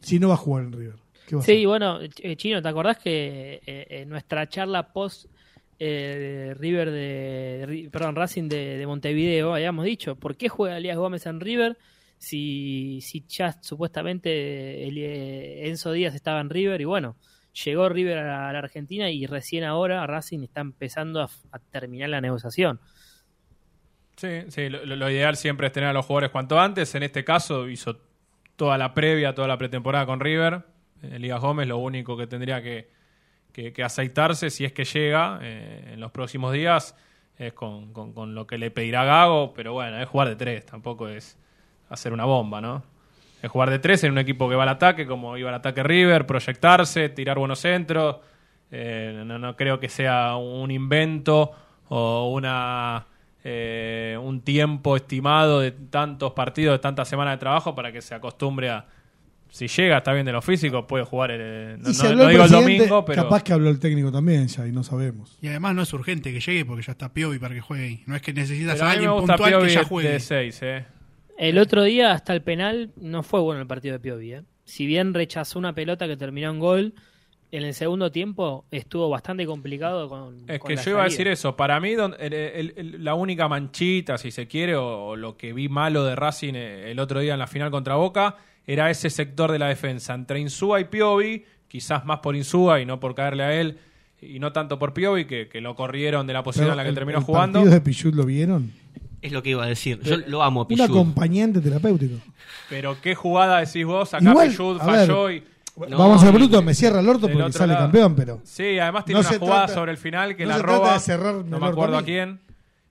[0.00, 0.94] Si no va a jugar en River.
[1.26, 1.66] ¿qué va a Sí, hacer?
[1.66, 5.26] bueno, eh, Chino, ¿te acordás que eh, en nuestra charla post
[5.78, 10.96] eh, de River de, perdón, Racing de, de Montevideo habíamos dicho, ¿por qué juega Elías
[10.96, 11.76] Gómez en River
[12.18, 17.16] si, si ya supuestamente el- eh, Enzo Díaz estaba en River y bueno,
[17.64, 21.28] llegó River a la, Argentina y recién ahora Racing está empezando a,
[21.70, 22.80] terminar la negociación.
[24.16, 26.94] Sí, sí, lo, lo ideal siempre es tener a los jugadores cuanto antes.
[26.94, 27.98] En este caso hizo
[28.56, 30.62] toda la previa, toda la pretemporada con River.
[31.02, 32.90] Elías Gómez lo único que tendría que,
[33.52, 36.96] que- aceitarse si es que llega eh, en los próximos días
[37.38, 41.08] es con- con lo que le pedirá Gago, pero bueno, es jugar de tres, tampoco
[41.08, 41.38] es
[41.90, 42.82] hacer una bomba, ¿no?
[43.46, 45.82] Es jugar de tres en un equipo que va al ataque, como iba al ataque
[45.82, 48.16] River, proyectarse, tirar buenos centros.
[48.72, 51.52] Eh, no, no creo que sea un invento
[51.88, 53.06] o una
[53.44, 58.14] eh, un tiempo estimado de tantos partidos, de tantas semanas de trabajo para que se
[58.14, 58.84] acostumbre a.
[59.48, 61.30] Si llega, está bien de lo físico, puede jugar.
[61.30, 63.22] el- no si no- no el digo el domingo, pero.
[63.22, 65.38] capaz que habló el técnico también ya y no sabemos.
[65.40, 68.02] Y además no es urgente que llegue porque ya está Piovi para que juegue ahí.
[68.06, 69.84] No es que necesitas pero a a mí alguien me gusta puntual Piovi que ya
[69.84, 70.08] juegue.
[70.10, 70.84] de 6, ¿eh?
[71.38, 74.32] El otro día, hasta el penal, no fue bueno el partido de Piovi.
[74.34, 74.42] ¿eh?
[74.64, 76.94] Si bien rechazó una pelota que terminó en gol,
[77.52, 80.48] en el segundo tiempo estuvo bastante complicado con.
[80.48, 81.54] Es con que la yo iba a decir eso.
[81.56, 85.36] Para mí, don- el- el- el- la única manchita, si se quiere, o, o lo
[85.36, 88.90] que vi malo de Racing eh, el otro día en la final contra Boca, era
[88.90, 90.14] ese sector de la defensa.
[90.14, 93.78] Entre Insúa y Piovi, quizás más por Insúa y no por caerle a él,
[94.20, 96.82] y no tanto por Piovi, que, que lo corrieron de la posición Pero en la
[96.82, 97.58] que el- terminó el jugando.
[97.60, 98.72] partido de Pichut lo vieron?
[99.26, 100.00] Es lo que iba a decir.
[100.02, 102.16] Yo lo amo a Un acompañante terapéutico.
[102.68, 105.42] Pero qué jugada decís vos, acá Igual, Pichud a ver, falló y...
[105.88, 107.84] No, Vamos al y- bruto, me cierra el orto del porque otro sale lado.
[107.84, 108.40] campeón, pero.
[108.44, 110.62] Sí, además tiene No una se jugada trata- sobre el final que no la se
[110.62, 110.92] trata roba.
[110.94, 112.06] de cerrar no me orto acuerdo a a mí.
[112.06, 112.40] quién.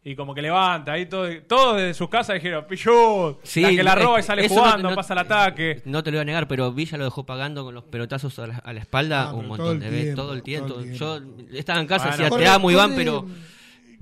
[0.03, 3.81] Y como que levanta, ahí todo, todos desde sus casas dijeron, Pichu, Sí, la que
[3.83, 5.81] la roba y sale eso no- jugando, no- pasa el ataque.
[5.85, 8.45] No te lo voy a negar, pero Villa lo dejó pagando con los pelotazos a
[8.45, 10.43] la, a la espalda Ah, un pero montón todo el de veces, tiempo, todo el
[10.43, 10.67] tiempo.
[10.75, 11.19] todo el Yo
[11.57, 13.25] estaba en casa, Bueno, decía, corre- te amo Iván, corre, pero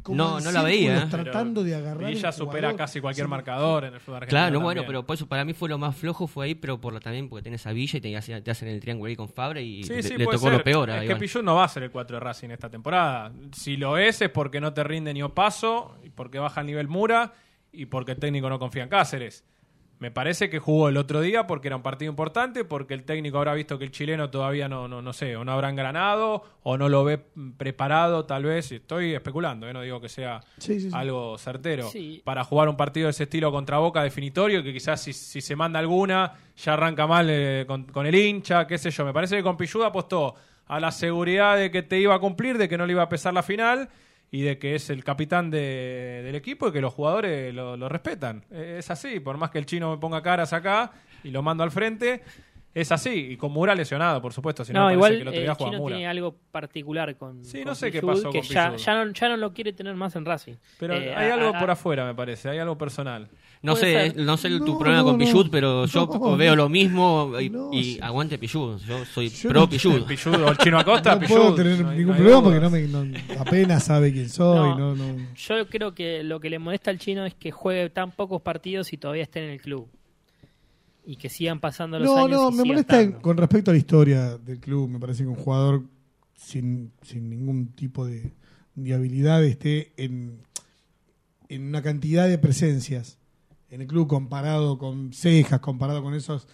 [0.04, 1.08] como no- no la veía.
[1.10, 2.08] Tratando de agarrar.
[2.12, 2.76] Villa supera jugador.
[2.78, 3.30] casi cualquier Sí.
[3.32, 4.38] marcador en el fútbol argentino.
[4.40, 6.80] Claro, no, bueno, pero por eso para mí fue lo más flojo fue ahí, pero
[6.80, 9.16] por lo, también porque tenés a Villa y te, hacen- te hacen el triángulo ahí
[9.16, 10.58] con Fabre y Sí, le, sí, le puede tocó ser.
[10.60, 11.16] lo peor a Es que.
[11.16, 13.32] Pichu no va a ser el 4 de Racing esta temporada.
[13.54, 16.88] Si lo es, es porque no te rinde ni Opaso, y porque baja el nivel
[16.88, 17.34] Mura
[17.72, 19.44] y porque el técnico no confía en Cáceres.
[20.04, 23.38] Me parece que jugó el otro día porque era un partido importante, porque el técnico
[23.38, 26.78] habrá visto que el chileno todavía no, no, no sé, o no habrá engranado, o
[26.78, 27.22] no lo ve
[27.56, 28.70] preparado, tal vez.
[28.74, 29.72] Estoy especulando, ¿eh?
[29.72, 30.92] no digo que sea Sí, sí, sí.
[30.92, 31.88] algo certero.
[31.90, 32.22] Sí.
[32.26, 35.56] Para jugar un partido de ese estilo contra Boca definitorio, que quizás si, si se
[35.56, 39.06] manda alguna, ya arranca mal eh, con, con el hincha, qué sé yo.
[39.06, 40.36] Me parece que con Pilluda apostó
[40.68, 43.10] a la seguridad de que te iba a cumplir, de que no le iba a
[43.10, 43.88] pesar la final
[44.34, 47.88] y de que es el capitán de- del equipo y que los jugadores lo, lo
[47.88, 48.44] respetan.
[48.50, 50.92] Es así, por más que el chino me ponga caras acá
[51.24, 52.24] y lo mando al frente,
[52.74, 53.10] es así.
[53.32, 54.64] Y con Mura lesionado, por supuesto.
[54.66, 55.96] Si no, No, igual que el otro eh, día el jugaba chino Mura.
[55.96, 57.44] tiene algo particular con.
[57.46, 59.74] Sí, con no sé qué pasó que con ya, ya, no, ya no lo quiere
[59.74, 60.54] tener más en Racing.
[60.80, 62.50] Pero Eh, hay a- algo a- por afuera, me parece.
[62.50, 63.30] Hay algo personal.
[63.62, 64.18] No sé, ser.
[64.18, 65.26] no sé tu No, problema no, con no.
[65.26, 66.64] Pichud, pero yo No, veo no.
[66.64, 68.00] lo mismo y, No, y sí.
[68.02, 68.78] aguante Pichud.
[68.82, 70.06] Yo soy Yo pro no- Pichud.
[70.06, 72.70] Pichud o el chino Acosta, No Pichud, puedo tener no ningún no problema porque no
[72.70, 74.70] me, no- apenas sabe quién soy.
[74.78, 74.94] No.
[74.94, 75.28] No, no.
[75.34, 78.92] Yo creo que lo que le molesta al chino es que juegue tan pocos partidos
[78.92, 79.88] y todavía esté en el club.
[81.06, 82.30] Y que sigan pasando los No, años.
[82.42, 83.22] no, y me molesta estando.
[83.22, 84.90] con respecto a la historia del club.
[84.90, 85.84] Me parece que un jugador
[86.36, 88.32] sin, sin ningún tipo de,
[88.76, 90.40] de habilidad esté en,
[91.50, 93.18] en una cantidad de presencias
[93.70, 96.48] en el club comparado con cejas, comparado con esos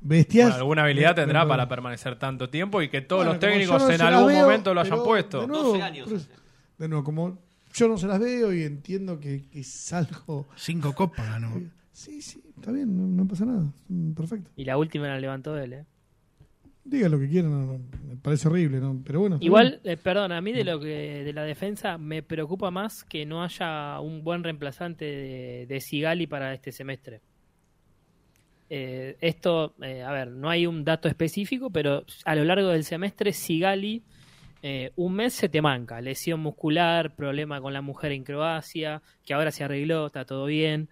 [0.00, 0.48] bestias.
[0.50, 3.90] Bueno, alguna habilidad tendrá para permanecer tanto tiempo y que todos Bueno, los técnicos no
[3.90, 5.40] en algún veo, momento lo hayan puesto.
[5.40, 6.28] De nuevo, 12 años pero- hace.
[6.78, 7.38] de nuevo, como
[7.74, 10.46] yo no se las veo y entiendo que, que es algo.
[10.56, 11.60] Cinco copas ganó.
[11.92, 13.72] Sí, sí, está bien, no, no pasa nada.
[14.14, 14.50] Perfecto.
[14.56, 15.84] Y la última la levantó él, ¿eh?
[16.84, 19.02] Diga lo que quieran, no, me parece horrible, ¿no?
[19.04, 19.38] pero bueno.
[19.40, 23.26] Igual, eh, perdón, a mí de lo que de la defensa me preocupa más que
[23.26, 27.22] no haya un buen reemplazante de, de Sigali para este semestre.
[28.70, 32.84] Eh, esto, eh, a ver, no hay un dato específico, pero a lo largo del
[32.84, 34.04] semestre Sigali
[34.62, 39.34] eh, un mes se te manca, lesión muscular, problema con la mujer en Croacia, que
[39.34, 40.88] ahora se arregló, está todo bien.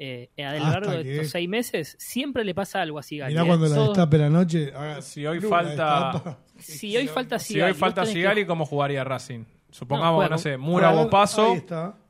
[0.00, 3.32] Eh, a lo largo de estos seis meses siempre le pasa algo a Sigali.
[3.34, 3.46] Mirá ¿eh?
[3.48, 4.72] cuando la destape la noche.
[4.74, 5.68] haga- Si hoy falta-
[6.12, 6.38] destapa.
[6.58, 9.44] si hoy falta Si Sigali, hoy falta que- Sigali, ¿cómo jugaría Racing?
[9.70, 11.56] Supongamos, No, sé, Mura o Paso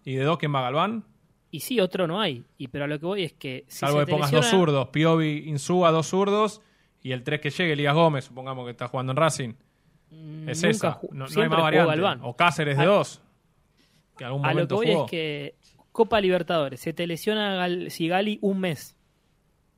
[0.05, 1.05] y de dos, ¿quién va Galván?
[1.51, 2.45] Y sí, otro no hay.
[2.59, 4.89] Y pero a lo que voy es que si Salvo que pongas lesiona- dos zurdos,
[4.89, 6.61] Piovi, Insúa, dos zurdos
[7.03, 9.55] y el 3 que llegue, Elías Gómez, supongamos que está jugando en Racing.
[10.11, 11.01] Mm, Es nunca esa.
[11.11, 12.21] No, no hay más variante.
[12.23, 13.23] O Cáceres de A- dos.
[14.19, 15.05] Que algún A lo que voy jugó.
[15.07, 15.55] es que
[15.99, 18.97] Copa Libertadores, se te lesiona Gal- Sigali un mes.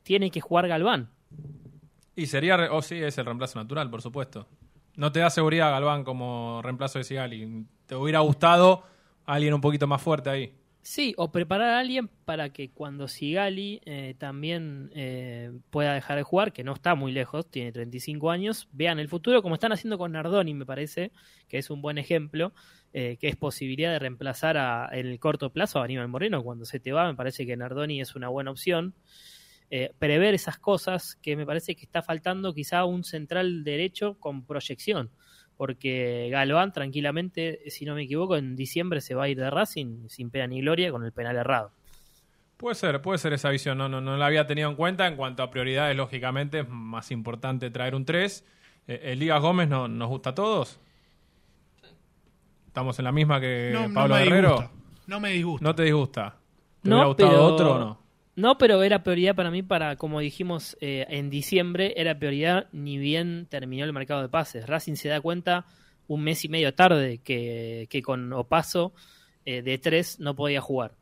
[0.03, 1.09] Tiene que jugar Galván.
[2.15, 4.47] Y sería, re- oh sí, es el reemplazo natural, por supuesto.
[4.97, 7.65] No te da seguridad Galván como reemplazo de Sigali.
[7.87, 8.83] Te hubiera gustado
[9.25, 10.53] alguien un poquito más fuerte ahí.
[10.83, 16.23] Sí, o preparar a alguien para que cuando Sigali eh, también eh, pueda dejar de
[16.23, 19.97] jugar, que no está muy lejos, tiene 35 años, vean el futuro como están haciendo
[19.97, 21.13] con Nardoni, me parece,
[21.49, 22.53] que es un buen ejemplo,
[22.93, 26.43] eh, que es posibilidad de reemplazar a, en el corto plazo a Aníbal Moreno.
[26.43, 28.95] Cuando se te va, me parece que Nardoni es una buena opción.
[29.71, 34.45] Eh, prever esas cosas que me parece que está faltando quizá un central derecho con
[34.45, 35.11] proyección
[35.61, 40.09] porque Galván tranquilamente, si no me equivoco, en diciembre se va a ir de Racing
[40.09, 41.71] sin pena ni gloria con el penal errado.
[42.57, 43.77] Puede ser, puede ser esa visión.
[43.77, 45.07] No, no, no la había tenido en cuenta.
[45.07, 48.43] En cuanto a prioridades, lógicamente, es más importante traer un 3.
[48.87, 50.81] Eh, Elías Gómez no, nos gusta a todos.
[52.81, 54.49] Estamos en la misma que No, no Pablo me Guerrero.
[54.53, 54.71] disgusta.
[55.07, 55.65] No me disgusta.
[55.65, 56.37] ¿No te disgusta?
[56.83, 58.01] ¿Te No, hubiera gustado pero- otro o no?
[58.37, 62.97] No, pero era prioridad para mí para, como dijimos eh, en diciembre, era prioridad ni
[62.97, 64.67] bien terminó el mercado de pases.
[64.67, 65.67] Racing se da cuenta
[66.07, 68.95] un mes y medio tarde que, que con Opaso
[69.45, 70.93] eh, de tres no podía jugar.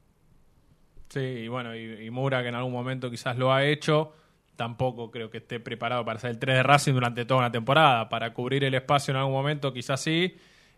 [1.11, 4.13] Sí, y bueno, y, y Mura, que en algún momento quizás lo ha hecho,
[4.57, 8.09] tampoco creo que esté preparado para ser el 3 de Racing durante toda una temporada.
[8.09, 10.35] Para cubrir el espacio en algún momento, quizás sí.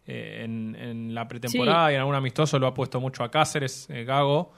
[0.06, 3.88] Eh, en, en la pretemporada y en algún amistoso lo ha puesto mucho a Cáceres,
[3.90, 4.52] eh, Gago,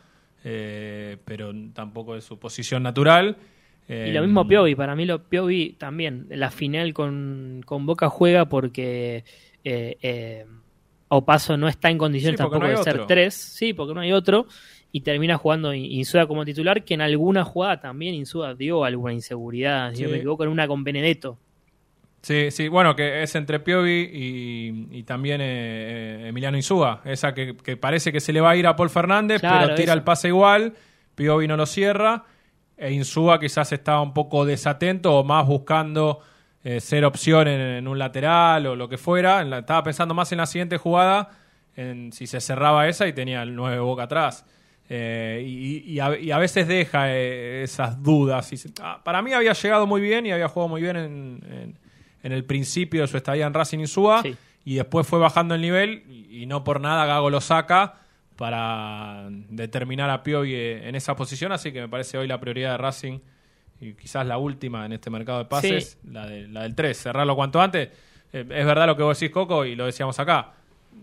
[0.45, 3.37] eh, pero tampoco es su posición natural.
[3.89, 8.09] Eh, Y lo mismo Piovi, para mí lo Piovi también, la final con, con Boca
[8.09, 9.25] juega porque
[9.65, 10.47] eh, eh,
[11.09, 13.07] Opaso no está en condiciones Sí, tampoco no de ser otro.
[13.07, 14.47] tres, sí, porque no hay otro,
[14.93, 19.13] y termina jugando In- Insúa como titular, que en alguna jugada también Insúa dio alguna
[19.13, 21.39] inseguridad, si no me equivoco, en una con Benedetto.
[22.23, 27.01] Sí, sí, bueno, que es entre Piovi y, y también eh, eh, Emiliano Insúa.
[27.05, 29.75] Esa que, que parece que se le va a ir a Paul Fernández, Claro, pero
[29.75, 30.75] tira el pase igual.
[31.17, 32.25] Piovi no lo cierra.
[32.77, 36.21] E Insúa quizás estaba un poco desatento o más buscando
[36.65, 39.41] eh, ser opción en, en un lateral o lo que fuera.
[39.43, 41.29] En la- estaba pensando más en la siguiente jugada,
[41.77, 44.45] en si se cerraba esa y tenía el 9 boca atrás.
[44.89, 48.53] Eh, y, y a, y a veces deja eh, esas dudas.
[48.53, 51.41] Y se- ah, para mí había llegado muy bien y había jugado muy bien en,
[51.51, 51.82] en-
[52.23, 54.23] en el principio de su estadía en Racing Insúa.
[54.23, 54.37] Sí.
[54.65, 57.95] Y después fue bajando el nivel y, y no por nada Gago lo saca
[58.37, 61.53] para determinar a Piovi eh, en esa posición.
[61.53, 63.19] Así que me parece hoy la prioridad de Racing
[63.81, 67.35] y quizás la última en este mercado de pases, la, de- la del 3, cerrarlo
[67.37, 67.89] cuanto antes.
[68.33, 70.53] Eh, es verdad lo que vos decís, Coco, y lo decíamos acá.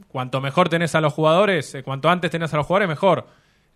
[0.08, 3.28] Cuanto mejor tenés a los jugadores, eh, cuanto antes tenés a los jugadores, mejor.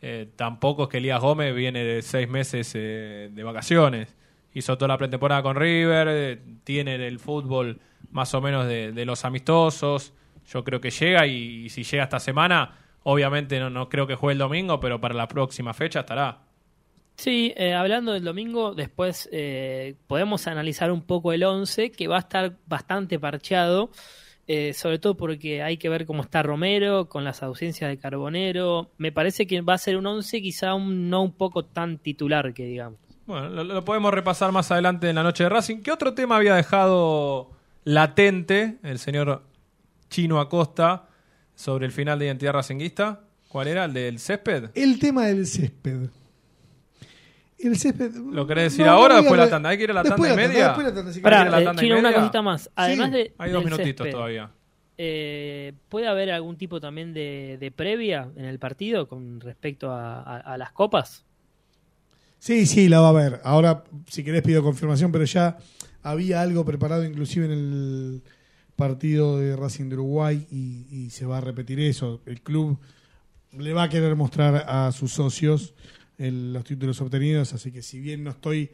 [0.01, 4.13] Eh, tampoco es que Elías Gómez viene de seis meses eh, de vacaciones.
[4.53, 7.79] Hizo toda la pretemporada con River, eh, tiene el fútbol
[8.11, 10.13] más o menos de, los amistosos.
[10.47, 14.33] Yo creo que llega y, si llega esta semana, obviamente no, no creo que juegue
[14.33, 16.41] el domingo, pero para la próxima fecha estará.
[17.15, 22.17] Sí, eh, hablando del domingo, después eh, podemos analizar un poco el 11, que va
[22.17, 23.91] a estar bastante parcheado,
[24.73, 28.91] sobre todo porque hay que ver cómo está Romero, con las ausencias de Carbonero.
[28.97, 32.53] Me parece que va a ser un 11 quizá un, no un poco tan titular
[32.53, 32.99] que digamos.
[33.25, 35.77] Bueno, lo, lo podemos repasar más adelante en la noche de Racing.
[35.81, 37.51] ¿Qué otro tema había dejado
[37.85, 39.43] latente el señor
[40.09, 41.07] Chino Acosta
[41.55, 43.21] sobre el final de identidad racinguista?
[43.47, 43.85] ¿Cuál era?
[43.85, 44.71] ¿El del césped?
[44.75, 46.09] El tema del césped.
[47.59, 48.11] El césped.
[48.13, 49.69] ¿Lo querés decir No, no ahora o después de la tanda?
[49.69, 50.65] ¿Hay que ir a la después tanda y de media?
[50.67, 51.51] después de la tanda, si Pará, querés.
[51.51, 52.69] la Pará, eh, Chino, una cosita más.
[52.75, 54.51] Además Sí, de, Hay dos del minutitos césped, todavía.
[54.97, 60.21] eh, ¿Puede haber algún tipo también de, de previa en el partido con respecto a,
[60.21, 61.25] a- a las copas?
[62.43, 63.39] Sí, sí, la va a ver.
[63.45, 65.57] Ahora, si querés, pido confirmación, pero ya
[66.01, 68.21] había algo preparado, inclusive en el
[68.75, 72.19] partido de Racing de Uruguay, y, y se va a repetir eso.
[72.25, 72.77] El club
[73.57, 75.73] le va a querer mostrar a sus socios
[76.17, 78.71] el- los títulos obtenidos, así que si bien no estoy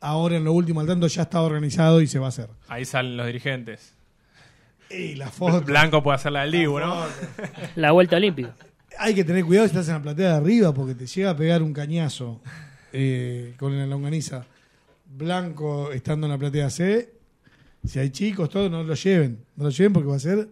[0.00, 2.48] ahora en lo último al tanto, ya está organizado y se va a hacer.
[2.66, 3.92] Ahí salen los dirigentes.
[4.90, 5.60] Y la foto.
[5.60, 7.04] Blanco puede hacer la del Dibu, ¿no?
[7.76, 8.52] La vuelta olímpica.
[8.98, 11.36] Hay que tener cuidado si estás en la platea de arriba porque te llega a
[11.36, 12.40] pegar un cañazo
[12.96, 14.44] eh, con la longaniza.
[15.04, 17.12] Blanco estando en la platea C,
[17.84, 19.44] si hay chicos, todo, no lo lleven.
[19.56, 20.48] No lo lleven porque va a ser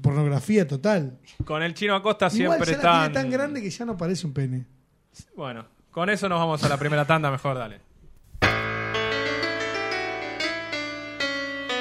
[0.00, 1.18] pornografía total.
[1.44, 3.12] Con el Chino Acosta Igual siempre ya la tiene están...
[3.12, 4.66] tan grande que ya no parece un pene.
[5.34, 7.80] Bueno, con eso nos vamos a la primera tanda, mejor dale.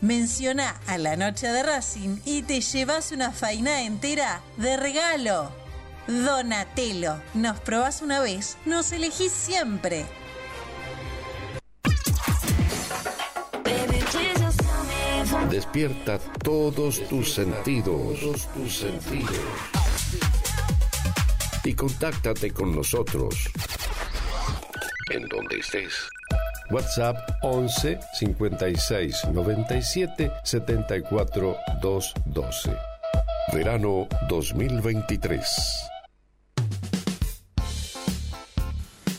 [0.00, 5.50] menciona a la noche de Racing y te llevas una faina entera de regalo.
[6.06, 7.20] Donatello.
[7.34, 10.06] Nos probás una vez, nos elegís siempre.
[15.50, 18.20] Despierta todos tus sentidos.
[18.20, 19.40] Todos tus sentidos.
[21.64, 23.48] Y contáctate con nosotros.
[25.10, 26.08] En donde estés.
[26.70, 32.76] WhatsApp 11 56 97 74 212.
[33.52, 35.46] Verano 2023.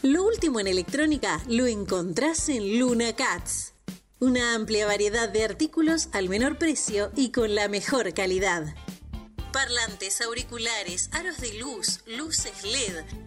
[0.03, 3.73] Lo último en electrónica lo encontrás en Luna Cats.
[4.19, 8.73] Una amplia variedad de artículos al menor precio y con la mejor calidad.
[9.53, 13.26] Parlantes, auriculares, aros de luz, luces LED,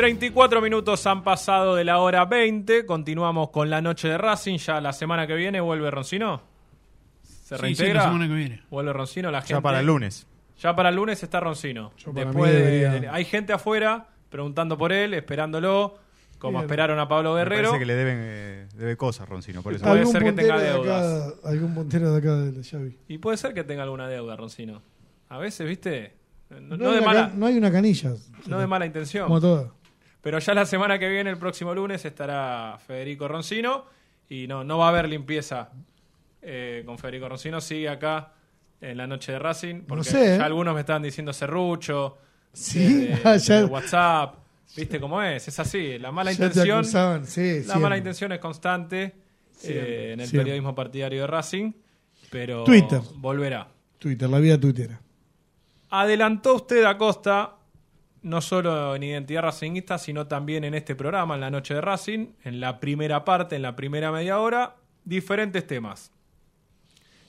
[0.00, 2.86] De 24 minutos han pasado de la hora 20.
[2.86, 4.56] Continuamos con la noche de Racing.
[4.56, 6.40] Ya la semana que viene vuelve Roncino.
[7.22, 7.92] ¿Se Sí, reintegra?
[7.92, 8.62] sí, la semana que viene.
[8.70, 9.30] Vuelve Roncino.
[9.30, 9.62] La Ya gente...
[9.62, 10.26] para el lunes.
[10.58, 11.92] Ya para el lunes está Roncino.
[12.14, 15.98] Después de- Hay gente afuera preguntando por él, esperándolo,
[16.38, 16.62] como Bien.
[16.64, 17.62] esperaron a Pablo Me Guerrero.
[17.68, 19.84] parece que le deben eh, debe cosas, Roncino, por eso.
[19.84, 21.28] Puede ser que tenga de deudas.
[21.34, 22.96] acá- algún puntero de acá de la Xavi.
[23.08, 24.80] Y puede ser que tenga alguna deuda, Roncino.
[25.28, 26.14] A veces, ¿viste?
[26.48, 28.12] No, No, no hay de, una mala, no hay una canilla.
[28.46, 29.26] no de mala intención.
[29.26, 29.66] Como todas.
[30.22, 33.84] Pero ya la semana que viene, el próximo lunes, estará Federico Roncino.
[34.28, 35.70] Y no, no va a haber limpieza
[36.42, 37.60] eh, con Federico Roncino.
[37.60, 38.32] Sigue acá
[38.80, 39.82] en la noche de Racing.
[39.82, 40.38] Porque sé, ¿eh?
[40.38, 42.18] ya algunos me estaban diciendo serrucho.
[42.52, 44.34] Sí, de, ah, ya- de WhatsApp.
[44.76, 45.48] ¿Viste cómo es?
[45.48, 45.98] Es así.
[45.98, 46.84] La mala Ya intención.
[46.84, 47.76] sí, la siempre.
[47.80, 49.14] mala intención es constante
[49.64, 50.40] eh, en el siempre.
[50.44, 51.72] periodismo partidario de Racing.
[52.30, 53.00] Pero Twitter.
[53.16, 53.66] volverá.
[53.98, 55.00] Twitter, la vida tuitera.
[55.90, 57.56] Adelantó usted, Acosta,
[58.22, 62.28] no solo en Identidad Racingista, sino también en este programa, en la noche de Racing,
[62.44, 66.12] en la primera parte, en la primera media hora, diferentes temas.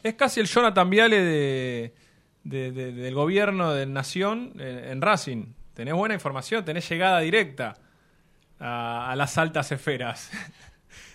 [0.03, 1.93] Es casi el Jonathan Viale de,
[2.43, 5.53] de- de- del gobierno de Nación en, en Racing.
[5.73, 7.75] Tenés buena información, tenés llegada directa
[8.59, 10.29] a las altas esferas.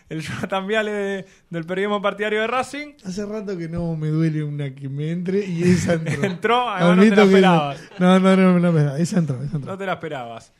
[0.08, 4.44] El Jonathan Viale de- del periodismo partidario de Racing Hace rato que no me duele
[4.44, 6.24] una que me entre y esa entró.
[6.24, 7.80] Entró, además no te la esperabas.
[7.98, 9.72] No, no, no, no, no, esa entró, esa entró.
[9.72, 10.52] No te la esperabas.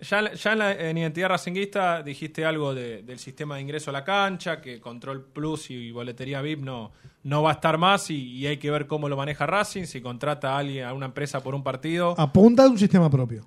[0.00, 3.92] Ya, ya en, la, en Identidad Racinguista dijiste algo de- del sistema de ingreso a
[3.92, 6.92] la cancha, que Control Plus y boletería VIP no,
[7.24, 10.00] no va a estar más y, y hay que ver cómo lo maneja Racing, si
[10.00, 12.14] contrata a alguien, a una empresa por un partido.
[12.16, 13.44] Apunta a un sistema propio.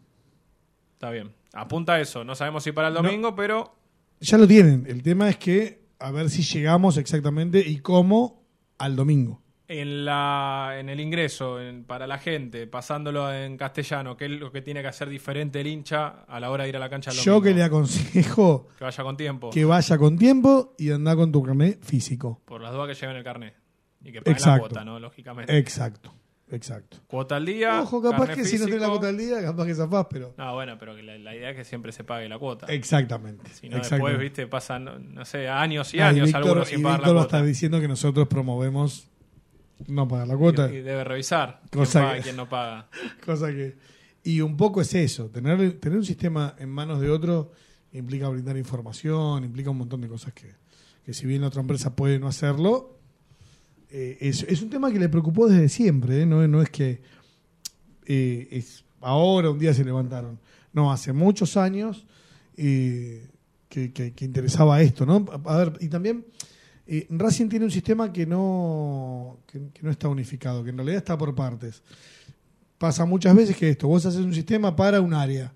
[0.93, 1.31] Está bien.
[1.53, 2.23] Apunta a eso.
[2.23, 3.76] No sabemos si para el domingo, pero
[4.19, 4.85] Ya lo tienen.
[4.87, 8.43] El tema es que a ver si llegamos exactamente y cómo
[8.77, 9.41] al domingo.
[9.69, 14.49] en, la, en el ingreso en- para la gente, pasándolo en castellano, ¿qué es lo
[14.51, 17.11] que tiene que hacer diferente el hincha a la hora de ir a la cancha
[17.11, 17.41] Yo domingo?
[17.43, 19.49] que le aconsejo Que vaya con tiempo.
[19.49, 22.41] que vaya con tiempo y anda con tu carnet físico.
[22.45, 23.55] Por las dudas que lleven el carnet.
[24.03, 24.99] Y que paguen la cuota, ¿no?
[24.99, 25.57] Lógicamente.
[25.57, 26.13] Exacto,
[26.49, 26.97] exacto.
[27.07, 27.81] Cuota al día.
[27.81, 28.89] Ojo, capaz que si no tenés la físico.
[28.91, 30.33] cuota al día, capaz que zafás, pero.
[30.37, 32.65] No, bueno, pero la, la idea es que siempre se pague la cuota.
[32.67, 33.49] Exactamente.
[33.53, 34.11] Si no, exactamente.
[34.11, 36.99] después, viste, pasan, no, no sé, años y Ah, años Víctor- algunos y sin pagar
[36.99, 37.41] Víctor la cuota.
[37.43, 39.07] diciendo que nosotros promovemos
[39.87, 40.69] no pagar la cuota.
[40.71, 42.87] Y, y debe revisar quién Cosa paga que- y quién no paga.
[43.25, 43.77] Cosa que.
[44.23, 47.51] Y un poco es eso, tener, tener un sistema en manos de otro
[47.93, 50.53] implica brindar información, implica un montón de cosas que,
[51.05, 52.96] que si bien la otra empresa puede no hacerlo,
[53.89, 56.25] eh, es, un tema que le preocupó desde siempre, ¿eh?
[56.25, 57.01] no, no es que
[58.05, 60.39] eh, es ahora un día se levantaron.
[60.73, 62.05] No, hace muchos años
[62.55, 63.21] que,
[63.69, 65.25] que- interesaba esto, ¿no?
[65.45, 66.25] A, ver, y también
[67.09, 71.17] Racing tiene un sistema que no, que, que no está unificado, que en realidad está
[71.17, 71.81] por partes.
[72.77, 75.51] Pasa muchas veces que esto, vos haces un sistema para un área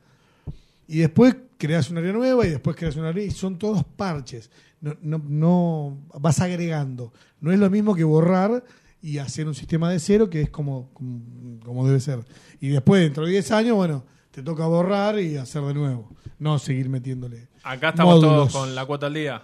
[0.88, 4.50] y después creas un área nueva y después creas un área y son todos parches.
[4.82, 7.14] No, no, no vas agregando.
[7.40, 8.64] No es lo mismo que borrar
[9.02, 11.22] y hacer un sistema de cero que es como, como,
[11.64, 12.20] como debe ser.
[12.60, 16.10] Y después, dentro de 10 años, bueno, te toca borrar y hacer de nuevo.
[16.40, 17.48] No seguir metiéndole.
[17.64, 18.52] Acá estamos módulos.
[18.52, 19.44] todos con la cuota al día.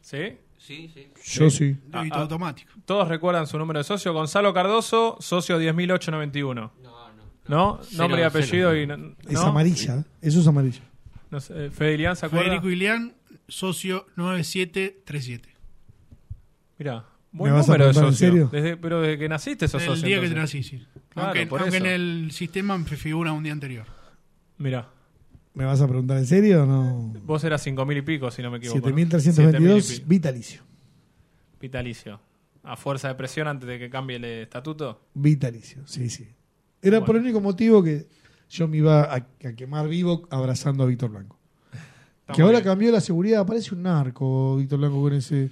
[0.00, 0.38] ¿Sí?
[0.58, 1.08] Sí, sí.
[1.24, 1.76] Yo sí.
[1.86, 2.20] Débito Ah, ah.
[2.22, 2.72] automático.
[2.84, 4.12] Todos recuerdan su número de socio.
[4.12, 6.54] Gonzalo Cardoso, socio 10.891.
[6.54, 7.24] No, no.
[7.48, 7.78] ¿No?
[7.82, 8.28] Cero, Nombre y cero.
[8.28, 8.76] apellido.
[8.76, 8.94] Y, no-
[9.28, 9.42] Es ¿no?
[9.42, 9.96] amarilla.
[9.98, 10.04] ¿eh?
[10.22, 10.82] Eso es amarillo.
[11.30, 12.44] No sé, Fede Ilián, ¿se acuerda?
[12.46, 13.14] Federico Ilián,
[13.48, 15.48] socio 9737.
[16.78, 18.28] Mira, buen ¿Me vas a número de preguntar en socio.
[18.28, 18.48] serio?
[18.52, 20.06] Desde- pero desde que naciste sos El socio.
[20.08, 20.62] día que te entonces.
[20.72, 20.86] nací, sí.
[21.08, 21.86] Claro, aunque por aunque eso.
[21.86, 23.86] en el sistema me figura un día anterior.
[24.58, 24.90] Mira,
[25.54, 27.14] ¿Me vas a preguntar en serio o no?
[27.24, 28.78] vos eras 5.000 y pico, si no me equivoco.
[28.78, 28.86] ¿no?
[28.94, 30.08] 7.322 7.000 y pico.
[30.08, 30.62] vitalicio.
[31.60, 32.20] Vitalicio.
[32.62, 35.06] A fuerza de presión antes de que cambie el estatuto.
[35.14, 36.28] Vitalicio, sí, sí.
[36.82, 38.06] Era por el único motivo que
[38.50, 41.35] yo me iba a, a quemar vivo abrazando a Víctor Blanco.
[42.26, 42.64] Está que ahora bien.
[42.64, 45.50] cambió la seguridad, parece un narco Víctor Blanco con ese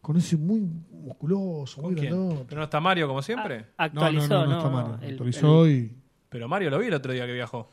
[0.00, 0.60] con ese muy
[0.90, 1.94] musculoso, muy.
[1.94, 3.66] ¿Pero no está Mario como siempre?
[3.76, 4.50] Ah, Actualizó, no, no, ¿no?
[4.50, 4.98] no está mal.
[5.02, 5.92] El- Actualizó el- y
[6.28, 7.70] Pero Mario lo vi el otro día que viajó.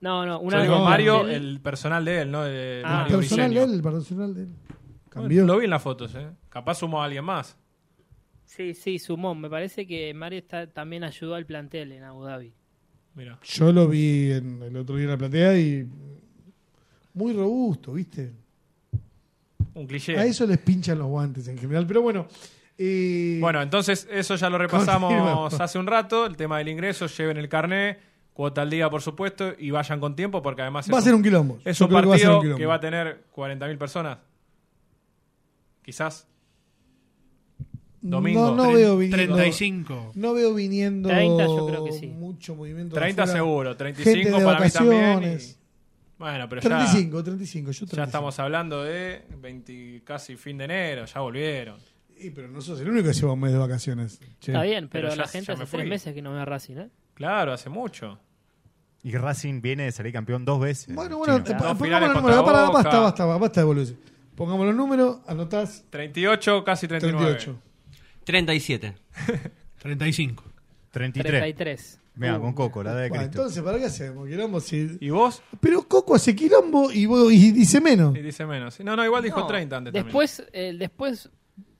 [0.00, 2.44] No, no, Yo una digo no, Mario, el personal de él, ¿no?
[2.44, 4.48] De Ah, Mario el personal de él, el personal de él.
[4.48, 5.44] Bueno, Cambió.
[5.46, 6.28] lo vi en las fotos, ¿eh?
[6.48, 7.56] Capaz sumó a alguien más.
[8.44, 9.34] Sí, sí, sumó.
[9.34, 12.54] Me parece que Mario está, también ayudó al plantel en Abu Dhabi.
[13.14, 13.38] Mira.
[13.42, 15.88] Yo lo vi en, el otro día en la platea y
[17.16, 18.32] muy robusto, ¿viste?
[19.74, 20.16] Un cliché.
[20.16, 22.26] A eso les pinchan los guantes en general, pero bueno.
[22.78, 25.54] eh, Bueno, entonces eso ya lo repasamos Continuemos.
[25.60, 26.24] hace un rato.
[26.26, 27.98] El tema del ingreso, lleven el carné,
[28.32, 31.14] cuota al día, por supuesto, y vayan con tiempo porque además va a es ser
[31.14, 31.58] un quilombo.
[31.64, 34.18] es un creo que va a ser un partido que va a tener 40.000 personas.
[35.82, 36.26] Quizás.
[38.00, 38.54] Domingo.
[38.54, 39.34] No, no veo viniendo.
[39.36, 40.12] 35.
[40.14, 42.06] No veo viniendo 30 yo creo que sí.
[42.06, 42.94] mucho movimiento.
[42.94, 43.38] de 30 afuera.
[43.38, 45.00] seguro, Gente 35 de para mí también.
[45.00, 45.58] y- vacaciones.
[46.18, 47.96] Bueno, pero ya, 35, 35, yo 35.
[47.96, 51.78] ya estamos hablando de 20, casi fin de enero, ya volvieron.
[52.18, 54.18] Y, pero no sos el único que lleva un mes de vacaciones.
[54.40, 54.52] che.
[54.52, 56.40] Está bien, Pero pero, ya- la gente ya hace me tres meses que no ve
[56.40, 56.90] a Racing, ¿eh?
[57.14, 58.18] Claro, hace mucho.
[59.02, 60.94] Y Racing viene de salir campeón dos veces.
[60.94, 62.44] Bueno, bueno, Dos pongamos los números.
[62.44, 63.94] Para, basta, basta, basta de.
[64.34, 67.34] Pongamos los números, anotás 38, casi 39.
[67.36, 67.62] 38.
[68.24, 68.94] 37.
[69.78, 70.44] 35.
[70.90, 71.30] 33.
[71.40, 72.00] 33.
[72.16, 73.38] Mira, con Coco, la de Bueno, Cristo.
[73.42, 74.26] entonces, ¿para qué hacemos?
[74.26, 75.42] Quilombo, si- ¿Y vos?
[75.60, 78.16] Pero Coco hace quilombo y, vos- y dice menos.
[78.16, 78.80] Y dice menos.
[78.80, 81.28] No, no, igual dijo No, 30 antes Después, eh, después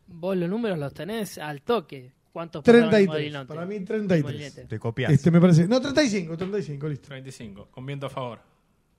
[0.06, 2.12] vos los números los tenés al toque.
[2.32, 3.32] ¿Cuántos pasaron en 33.
[3.32, 3.46] Molinete?
[3.54, 4.22] Para mí 33.
[4.24, 4.64] Molinete.
[4.66, 5.10] Te copias.
[5.10, 5.66] Este me parece.
[5.66, 7.08] No, 35, 35, listo.
[7.08, 8.40] 35, con viento a favor.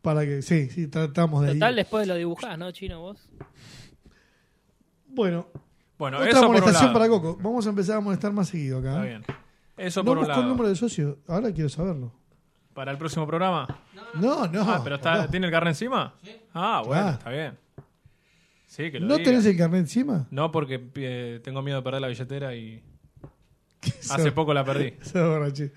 [0.02, 3.30] Para que, sí, sí, tratamos de Total, después lo dibujás, ¿no, Chino, vos?
[5.08, 5.48] Bueno,
[5.98, 6.94] Bueno, otra eso por un molestación lado.
[7.00, 7.38] para Coco.
[7.42, 8.90] Vamos a empezar a molestar más seguido acá.
[8.90, 9.24] Está bien.
[9.78, 10.50] Eso no por un busco el lado.
[10.50, 11.20] número de socio.
[11.28, 12.12] Ahora quiero saberlo.
[12.74, 13.68] ¿Para el próximo programa?
[14.16, 14.62] No, no.
[14.70, 15.30] ah, pero está, no.
[15.30, 16.14] ¿tiene el carnet encima?
[16.54, 17.12] Ah, bueno, Ah.
[17.12, 17.58] está bien.
[18.68, 19.30] Sí, que lo ¿No diga.
[19.30, 20.28] tenés el carnet encima?
[20.30, 22.84] No, porque eh, tengo miedo de perder la billetera y
[24.12, 24.94] hace poco la perdí.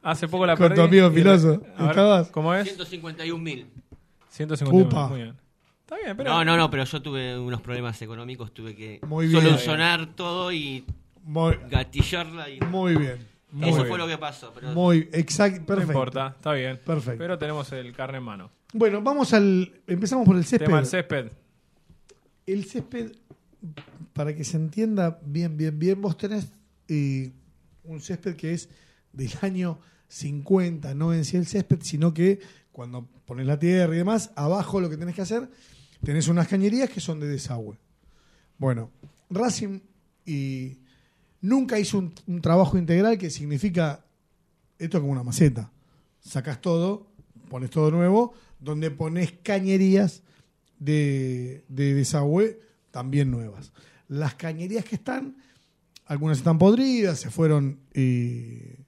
[0.00, 0.76] Hace poco la Con perdí.
[0.76, 2.30] tu amigo Filoso, ver, ¿estabas?
[2.30, 2.64] ¿Cómo es?
[2.64, 3.66] 151 mil.
[4.28, 4.86] 151.
[4.86, 5.08] Upa.
[5.08, 5.36] Muy bien.
[5.80, 6.30] Está bien, pero...
[6.30, 9.42] No, no, no, pero yo tuve unos problemas económicos, tuve que Muy bien.
[9.42, 10.84] solucionar todo y
[11.28, 13.18] Muy, gatillarla y muy bien.
[13.50, 13.88] Muy eso bien.
[13.88, 14.50] fue lo que pasó.
[14.54, 15.92] Pero Muy, exacto, No perfecto.
[15.92, 16.80] importa, está bien.
[16.82, 17.18] Perfecto.
[17.18, 18.50] Pero tenemos el carnet en mano.
[18.72, 19.70] Bueno, vamos al.
[19.86, 20.64] Empezamos por el césped.
[20.64, 21.30] Tema del césped.
[22.46, 23.12] El césped,
[24.14, 26.48] para que se entienda bien, bien, bien, vos tenés
[26.88, 27.30] eh,
[27.84, 28.70] un césped que es
[29.12, 32.40] del año 50, no en sí el césped, sino que
[32.72, 35.50] cuando pones la tierra y demás, abajo lo que tenés que hacer,
[36.02, 37.76] tenés unas cañerías que son de desagüe.
[38.56, 38.90] Bueno,
[39.28, 39.80] Racing
[40.24, 40.78] y
[41.40, 44.04] nunca hizo un, trabajo integral que significa
[44.78, 45.70] esto es como una maceta.
[46.20, 47.10] Sacás todo,
[47.48, 50.22] pones todo nuevo, donde pones cañerías
[50.78, 52.60] de, de desagüe
[52.90, 53.72] también nuevas.
[54.08, 55.36] Las cañerías que están,
[56.06, 58.84] algunas están podridas, se fueron, eh,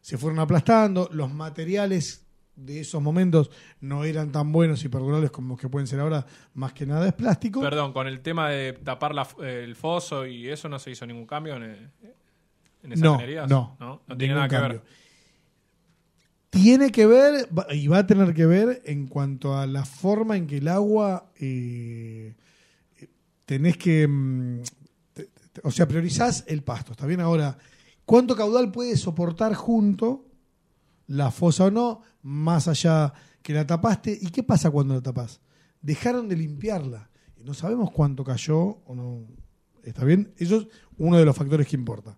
[0.00, 2.27] se fueron aplastando, los materiales
[2.58, 3.50] de esos momentos
[3.80, 7.14] no eran tan buenos y perdurables como que pueden ser ahora, más que nada es
[7.14, 7.60] plástico.
[7.60, 11.26] Perdón, con el tema de tapar la- el foso y eso no se hizo ningún
[11.26, 11.62] cambio en,
[12.82, 14.78] en esas No, no, no, no tiene nada que cambio.
[14.80, 15.08] ver.
[16.50, 20.46] Tiene que ver, y va a tener que ver en cuanto a la forma en
[20.46, 22.34] que el agua eh,
[23.44, 24.62] tenés que mm,
[25.12, 25.28] te-
[25.62, 27.20] O sea, priorizás el pasto, ¿está bien?
[27.20, 27.58] Ahora,
[28.06, 30.24] ¿cuánto caudal puede soportar junto
[31.08, 34.16] la fosa o no, más allá que la tapaste?
[34.20, 35.40] ¿Y qué pasa cuando la tapas?
[35.82, 37.10] Dejaron de limpiarla.
[37.36, 39.26] Y no sabemos cuánto cayó o no.
[39.82, 40.32] ¿Está bien?
[40.36, 42.16] Eso es uno de los factores que importa.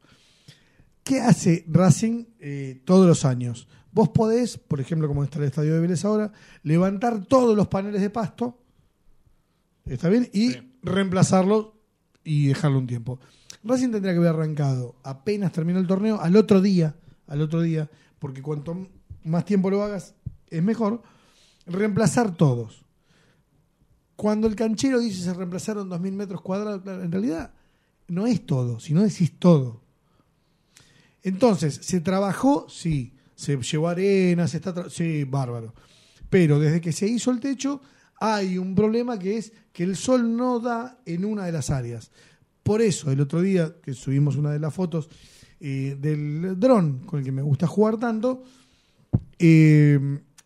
[1.03, 3.67] ¿Qué hace Racing eh, todos los años?
[3.93, 6.33] Vos podés, por ejemplo, como está el estadio de Vélez ahora,
[6.63, 8.59] levantar todos los paneles de pasto,
[9.87, 10.29] ¿está bien?
[10.33, 11.71] Y reemplazarlos
[12.23, 13.19] y dejarlo un tiempo.
[13.65, 17.91] Racing tendría que haber arrancado apenas terminó el torneo, al otro día, al otro día,
[18.21, 18.87] porque cuanto
[19.25, 20.15] más tiempo lo hagas,
[20.49, 21.03] es mejor,
[21.67, 22.85] reemplazar todos.
[24.15, 27.53] Cuando el canchero dice se reemplazaron 2.000 metros cuadrados, en realidad
[28.07, 29.81] no es todo, sino decís todo.
[31.23, 32.67] Entonces, ¿se trabajó?
[32.69, 33.15] Sí.
[33.35, 34.47] ¿Se llevó arena?
[34.47, 35.75] ¿Se está sí, bárbaro.
[36.29, 37.81] Pero desde que se hizo el techo,
[38.17, 42.11] hay un problema que es que el sol no da en una de las áreas.
[42.63, 45.09] Por eso, el otro día que subimos una de las fotos
[45.61, 48.43] eh, del dron con el que me gusta jugar tanto,
[49.39, 49.99] eh,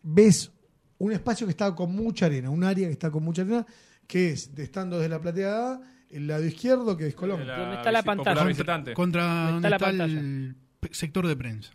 [0.03, 0.51] ves
[0.99, 3.67] un espacio que está con mucha arena, un área que está con mucha arena,
[4.07, 7.47] que es, de estando desde la plateada, el lado izquierdo, que es Colón.
[7.47, 8.45] La ¿Dónde está la pantalla?
[8.45, 8.95] visitante.
[8.95, 10.57] Contra ¿Dónde donde está está, la el
[10.93, 11.73] sector de prensa.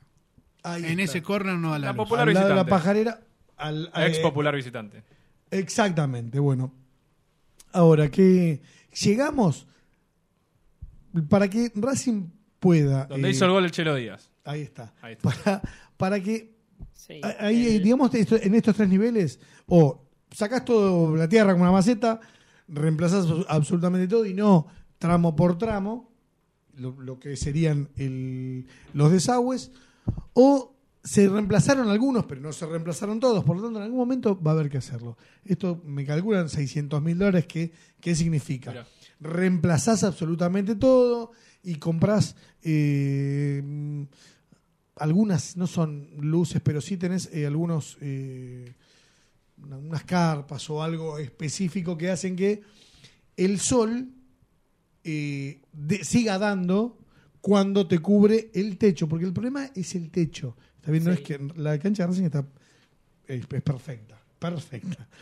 [0.63, 1.03] Ahí en está.
[1.03, 1.97] ese corner no da la, La luz.
[2.03, 2.69] popular al lado de la visitante.
[2.83, 3.19] pajarera.
[3.57, 5.03] Al, Ex eh, popular visitante.
[5.51, 6.73] Exactamente, bueno.
[7.71, 8.61] Ahora que
[9.03, 9.67] llegamos
[11.27, 12.27] para que Racing
[12.59, 13.05] pueda.
[13.05, 14.29] Donde eh, hizo el gol el Chelo Díaz.
[14.45, 14.93] Ahí está.
[15.01, 15.29] Ahí está.
[15.29, 15.61] Para,
[15.97, 16.57] para que
[16.93, 17.19] Sí.
[17.23, 21.71] a- ahí, El- digamos, en estos tres niveles, o sacás todo la tierra con una
[21.71, 22.19] maceta,
[22.67, 26.11] reemplazás abs- absolutamente todo y no tramo por tramo,
[26.75, 29.71] lo, lo que serían el- los desagües,
[30.33, 34.39] o se reemplazaron algunos, pero no se reemplazaron todos, por lo tanto en algún momento
[34.41, 35.17] va a haber que hacerlo.
[35.45, 38.71] Esto me calculan 600 mil dólares, ¿qué, ¿qué significa?
[38.71, 38.85] Mirá.
[39.21, 41.31] Reemplazás absolutamente todo
[41.63, 42.35] y comprás...
[42.63, 43.61] eh,
[44.95, 48.73] algunas no son luces, pero sí tenés eh, algunos eh,
[49.57, 52.61] unas carpas o algo específico que hacen que
[53.37, 54.09] el sol
[55.05, 56.97] eh, de- siga dando
[57.39, 60.57] cuando te cubre el techo, porque el problema es el techo.
[60.75, 61.19] Está bien, no Sí.
[61.21, 62.45] es que la cancha de Racing está
[63.25, 65.07] es, es perfecta, perfecta.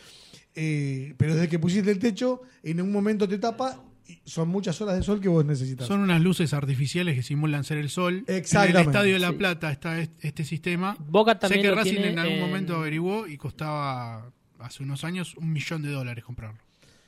[0.59, 3.79] Eh, pero desde que pusiste el techo, en un momento te tapa
[4.25, 5.87] son muchas horas de sol que vos necesitas.
[5.87, 8.23] Son unas luces artificiales que simulan ser el sol.
[8.27, 8.81] En el Exactamente.
[8.89, 9.35] Estadio de La Sí.
[9.35, 10.95] Plata está est- este sistema.
[10.99, 14.83] Boca Sé también que lo Racing tiene en algún en- momento averiguó y costaba hace
[14.83, 16.59] unos años un millón de dólares comprarlo.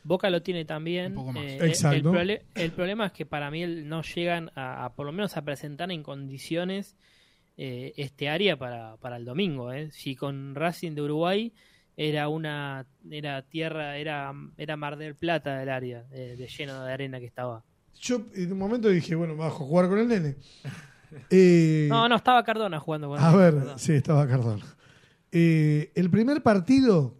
[0.03, 1.07] Boca lo tiene también.
[1.07, 1.43] Un poco más.
[1.43, 2.17] eh, el- Exacto.
[2.19, 5.41] El, el problema es que para mí no llegan a, a por lo menos a
[5.43, 6.95] presentar en condiciones
[7.57, 9.71] eh, este área para, para el domingo.
[9.73, 9.89] eh.
[9.91, 11.51] Si con Racing de Uruguay
[12.01, 17.19] era una era tierra, era, era Mar del Plata el área, de lleno de arena
[17.19, 17.65] que estaba.
[17.99, 20.35] Yo en un momento dije, bueno, bajo a jugar con el nene.
[21.31, 24.63] Eh, No, no, estaba Cardona jugando con A ver, sí, estaba Cardona.
[25.31, 27.17] Eh, el primer partido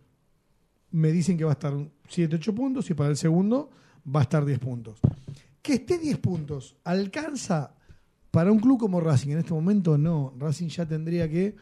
[0.91, 1.73] me dicen que va a estar
[2.07, 3.71] 7, 8 puntos y para el segundo
[4.05, 4.99] va a estar 10 puntos.
[5.63, 7.73] Que esté 10 puntos, ¿alcanza
[8.30, 9.32] para un club como Racing?
[9.32, 10.36] En este momento no.
[10.38, 11.55] Racing ya tendría que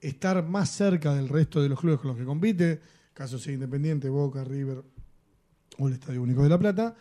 [0.00, 2.80] estar más cerca del resto de los clubes con los que compite,
[3.14, 4.82] caso sea Independiente, Boca, River
[5.78, 6.94] o el Estadio Único de La Plata.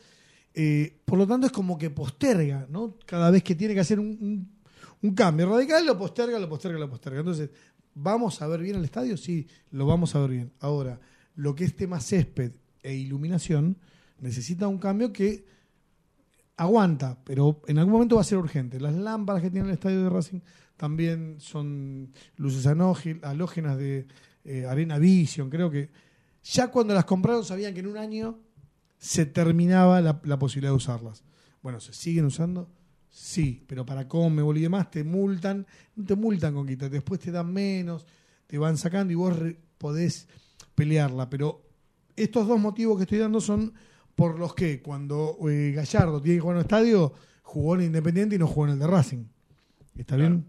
[0.54, 2.98] Eh, por lo tanto, es como que posterga, ¿no?
[3.06, 4.56] Cada vez que tiene que hacer un, un-
[5.02, 7.20] un cambio radical, lo posterga, lo posterga, lo posterga.
[7.20, 7.50] Entonces,
[7.93, 9.18] ¿vamos a ver bien el estadio?
[9.18, 10.52] Sí, lo vamos a ver bien.
[10.62, 11.00] Ahora,
[11.36, 13.78] lo que es tema césped e iluminación
[14.20, 15.46] necesita un cambio que
[16.58, 18.80] aguanta, pero en algún momento va a ser urgente.
[18.80, 20.39] Las lámparas que tiene el estadio de Racing
[20.78, 24.08] también son luces halógenas de
[24.43, 25.49] eh, Arena Vision.
[25.49, 25.89] Creo que
[26.43, 28.39] ya cuando las compraron sabían que en un año
[28.97, 31.24] se terminaba la, posibilidad de usarlas.
[31.62, 32.70] Bueno, ¿se siguen usando?
[33.10, 37.32] Sí, pero para Conmebol y demás te multan, no te multan con quita, después te
[37.32, 38.06] dan menos,
[38.45, 39.34] te van sacando y vos
[39.78, 40.28] podés
[40.76, 41.30] pelearla.
[41.30, 41.64] Pero
[42.16, 43.74] estos dos motivos que estoy dando son
[44.16, 47.13] por los que cuando eh, Gallardo tiene que jugar en un estadio,
[47.43, 49.26] jugó en Independiente y no jugó en el de Racing.
[49.97, 50.32] ¿Está Claro.
[50.36, 50.45] bien?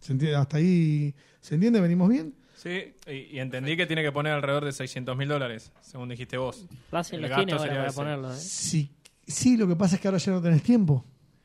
[0.00, 0.36] ¿Se entiende?
[0.36, 1.80] ¿Hasta ahí se entiende?
[1.80, 2.34] ¿Venimos bien?
[2.54, 6.36] Sí, y, y entendí que tiene que poner alrededor de 600 mil dólares, según dijiste
[6.38, 6.66] vos.
[6.90, 8.32] Racing El los tiene ahora para ponerlo.
[8.32, 8.36] ¿eh?
[8.38, 8.90] Sí,
[9.26, 11.04] sí, lo que pasa es que ahora ya no tenés tiempo.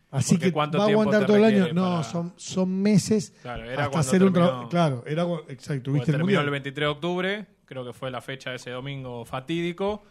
[0.09, 1.73] Así Porque que ¿cuánto va a aguantar todo el año.
[1.73, 4.67] No, para- son, son meses Claro, era hasta hacer un trabajo.
[4.69, 5.91] Claro, era exacto.
[5.95, 6.43] El terminó mundial.
[6.45, 10.03] el 23 de octubre, creo que fue la fecha de ese domingo fatídico.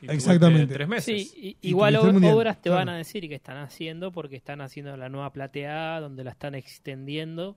[0.00, 0.74] Y Exactamente.
[0.74, 1.30] Tres meses.
[1.30, 2.76] Sí, Y igual tuviste el ob- mundial, obras te claro.
[2.78, 6.54] van a decir que están haciendo porque están haciendo la nueva plateada donde la están
[6.54, 7.56] extendiendo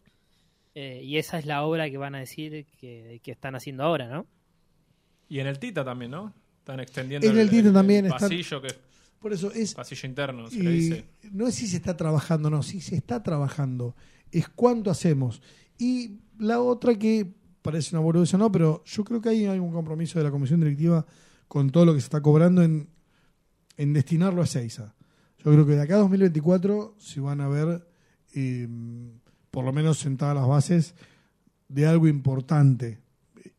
[0.76, 4.08] eh, y esa es la obra que van a decir que, que están haciendo ahora,
[4.08, 4.26] ¿no?
[5.28, 6.34] Y en el Tita también, ¿no?
[6.60, 8.70] Están extendiendo En el Tita también están- pasillo que
[9.20, 9.74] Por eso es.
[9.76, 11.06] Pasillo interno, se y le dice.
[11.32, 13.96] No es si se está trabajando, no, si se está trabajando.
[14.32, 15.42] Es cuánto hacemos.
[15.78, 17.28] Y la otra que
[17.62, 20.62] parece una boludez no, pero yo creo que ahí hay un compromiso de la comisión
[20.62, 21.06] directiva
[21.50, 22.88] con todo lo que se está cobrando en,
[23.76, 24.94] en destinarlo a Seiza.
[25.40, 27.86] Yo creo que de acá a 2024 se van a ver,
[28.36, 28.68] eh,
[29.52, 30.96] por lo menos sentadas las bases
[31.68, 33.00] de algo importante.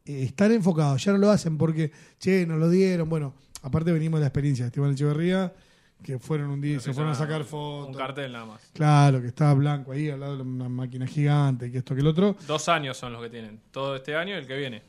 [0.04, 3.08] Eh, están enfocados, ya no lo hacen porque, che, nos lo dieron.
[3.08, 5.52] Bueno, aparte venimos de la experiencia de Esteban Echeverría,
[6.00, 7.88] que fueron un día se fueron a sacar fotos.
[7.88, 8.70] Un cartel nada más.
[8.72, 12.06] Claro, que estaba blanco ahí al lado de una máquina gigante, que esto, que el
[12.06, 12.36] otro.
[12.46, 13.60] Dos años son los que tienen.
[13.72, 14.82] Todo este año y el que viene.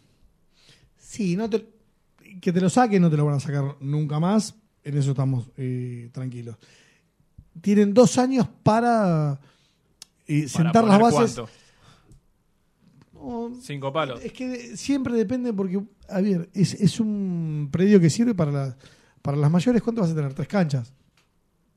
[0.98, 1.66] Sí, no te,
[2.42, 4.56] que te lo saquen, no te lo van a sacar nunca más.
[4.84, 6.58] En eso estamos eh, tranquilos.
[7.62, 9.40] Tienen dos años para
[10.28, 11.36] eh, Para sentar las bases.
[11.36, 11.50] ¿cuánto?
[13.62, 14.20] Cinco palos.
[14.24, 15.80] es que siempre depende porque,
[16.10, 18.78] a ver, es, es un predio que sirve para, la-
[19.22, 19.82] para las mayores.
[19.84, 20.34] ¿Cuánto vas a tener?
[20.34, 20.92] ¿Tres canchas?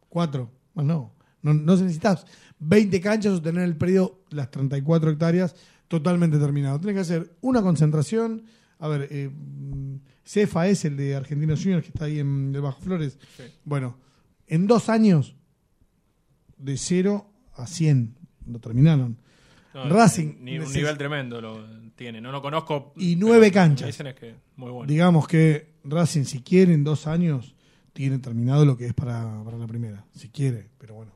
[0.08, 0.50] ¿Cuatro?
[0.74, 1.12] Más no.
[1.42, 2.24] No, no necesitas
[2.60, 5.54] 20 canchas o tener el predio, las 34 hectáreas,
[5.88, 6.78] totalmente terminado.
[6.80, 8.44] Tienes que hacer una concentración.
[8.84, 9.30] A ver, eh,
[10.26, 13.18] Cefa es el de Argentinos Juniors que está ahí en de Bajo Flores.
[13.34, 13.44] Sí.
[13.64, 13.96] Bueno,
[14.46, 15.36] en dos años,
[16.58, 18.14] de 0 a 100,
[18.46, 19.16] lo terminaron.
[19.72, 20.34] No, Racing.
[20.40, 21.66] Ni un nivel tremendo lo
[21.96, 22.20] tiene.
[22.20, 22.92] No lo conozco.
[22.98, 23.86] Y nueve canchas.
[23.86, 24.86] dicen es que muy bueno.
[24.86, 27.54] Digamos que Racing, si quiere, en dos años,
[27.94, 30.04] tiene terminado lo que es para, para la primera.
[30.14, 31.12] Si quiere, pero bueno.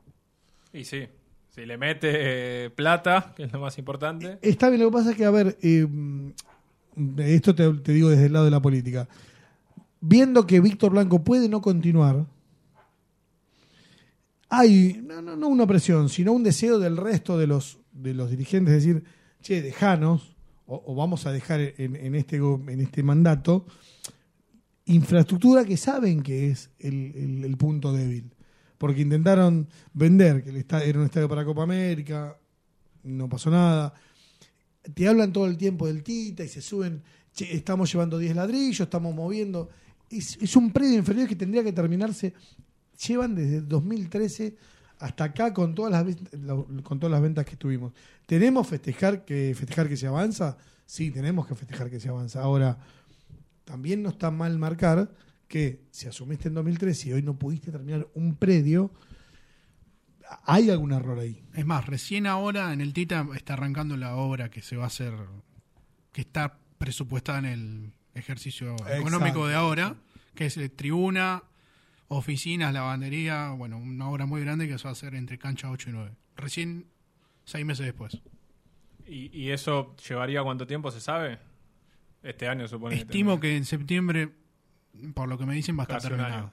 [0.72, 1.06] Y sí.
[1.50, 4.38] Si le mete eh, plata, que es lo más importante.
[4.40, 5.86] Está bien, lo que pasa es que, a ver, eh,
[7.18, 9.08] esto te, digo desde el lado de la política.
[10.00, 12.26] Viendo que Víctor Blanco puede no continuar,
[14.48, 18.30] hay no, no, no una presión, sino un deseo del resto de los, de los
[18.30, 19.04] dirigentes, decir,
[19.42, 20.36] che, dejanos,
[20.66, 23.66] o, vamos a dejar en, en este, en este mandato,
[24.86, 28.32] infraestructura que saben que es el, el- punto débil.
[28.78, 32.38] Porque intentaron vender que el era un estadio para Copa América,
[33.02, 33.92] no pasó nada.
[34.94, 38.80] Te hablan todo el tiempo del Tita y se suben, "Che, estamos llevando 10 ladrillos,
[38.80, 39.68] estamos moviendo.
[40.10, 42.32] Es, es un predio inferior que tendría que terminarse.
[43.06, 44.56] Llevan desde 2013
[44.98, 46.16] hasta acá con todas las
[46.82, 47.92] con todas las ventas que tuvimos.
[48.26, 50.56] ¿Tenemos festejar que festejar que se avanza?
[50.86, 52.42] Sí, tenemos que festejar que se avanza.
[52.42, 52.78] Ahora,
[53.64, 55.12] también no está mal marcar
[55.46, 58.90] que si asumiste en 2013 y hoy no pudiste terminar un predio,
[60.44, 61.42] hay algún error ahí.
[61.54, 64.88] Es más, recién ahora en el Tita está arrancando la obra que se va a
[64.88, 65.14] hacer,
[66.12, 69.46] que está presupuestada en el ejercicio económico Exacto.
[69.46, 69.96] de ahora,
[70.34, 71.42] que es eh, tribuna,
[72.08, 75.90] oficinas, lavandería, bueno, una obra muy grande que se va a hacer entre cancha 8
[75.90, 76.10] y 9.
[76.36, 76.86] Recién
[77.44, 78.20] seis meses después.
[79.06, 81.38] ¿Y, y eso llevaría cuánto tiempo, se sabe?
[82.22, 84.30] Este año supone que Estimo que en septiembre,
[85.14, 86.52] por lo que me dicen, va a estar terminado.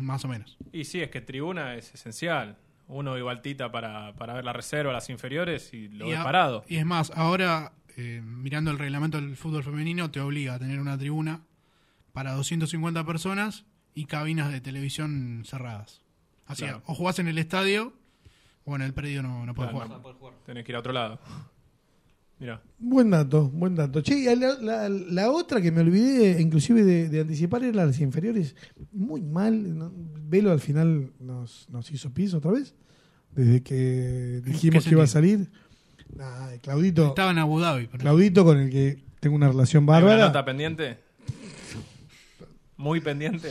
[0.00, 0.56] Más o menos.
[0.72, 2.58] Y sí, es que tribuna es esencial.
[2.88, 6.22] Uno igual tita para, para ver la reserva, las inferiores y lo y, ve a-
[6.24, 6.64] parado.
[6.68, 10.78] y es más, ahora eh, mirando el reglamento del fútbol femenino te obliga a tener
[10.80, 11.40] una tribuna
[12.12, 13.64] para 250 personas
[13.94, 16.02] y cabinas de televisión cerradas.
[16.46, 16.82] Así, Claro.
[16.86, 17.92] o jugás en el estadio
[18.64, 20.34] o en el predio no, no podés Claro, jugar.
[20.44, 21.18] Tenés que ir a otro lado.
[22.38, 22.62] Mira.
[22.78, 24.02] Buen dato, buen dato.
[24.02, 27.98] Che, y la, la- la otra que me olvidé inclusive de, de anticipar era las
[28.00, 28.54] inferiores.
[28.92, 29.78] Muy mal.
[29.78, 29.90] ¿no?
[30.28, 32.74] Velo al final nos, nos hizo piso otra vez.
[33.32, 35.50] Desde que dijimos que iba a salir.
[36.14, 37.86] Nah, Claudito, Estaba en Abu Dhabi.
[37.86, 40.26] pero- Claudito con el que tengo una relación ¿Hay una bárbara.
[40.26, 40.98] nota pendiente?
[42.76, 43.50] Muy pendiente.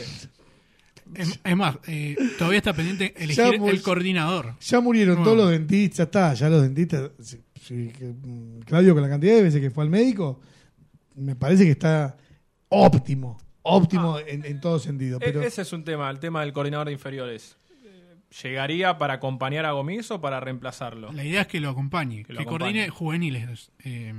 [1.14, 4.54] Es, es más, eh, todavía está pendiente elegir el coordinador.
[4.60, 5.24] Ya murieron No.
[5.24, 7.10] todos los dentistas, ya está, ya los dentistas.
[7.66, 10.40] Sí, sí, que, mm, Claudio, con la cantidad de veces que fue al médico,
[11.14, 12.16] me parece que está
[12.68, 15.18] óptimo, óptimo en, en todo sentido.
[15.18, 17.56] Pero E- Ese es un tema, el tema del coordinador de inferiores.
[18.42, 21.12] ¿Llegaría para acompañar a Gomis o para reemplazarlo?
[21.12, 22.88] La idea es que lo acompañe, que, lo coordine acompañe.
[22.90, 23.70] juveniles.
[23.84, 24.12] Eh,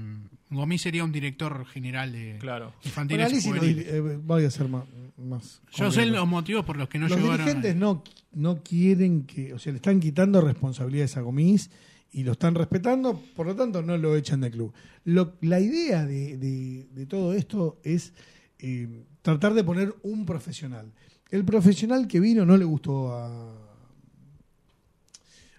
[0.50, 2.68] Gomis sería un director general de Claro.
[2.68, 3.86] bueno, infantiles lo juveniles.
[3.88, 4.86] eh, voy a ser más.
[5.18, 7.38] más Yo sé los motivos por los que no los llegaron.
[7.46, 11.70] dirigentes no, no quieren que, o sea, le están quitando responsabilidades a Gomis
[12.12, 14.74] y lo están respetando, por lo tanto no lo echan del club.
[15.04, 18.14] Lo- la idea de, de- de todo esto es
[18.60, 20.92] eh, tratar de poner un profesional.
[21.30, 23.54] El profesional que vino no le gustó a,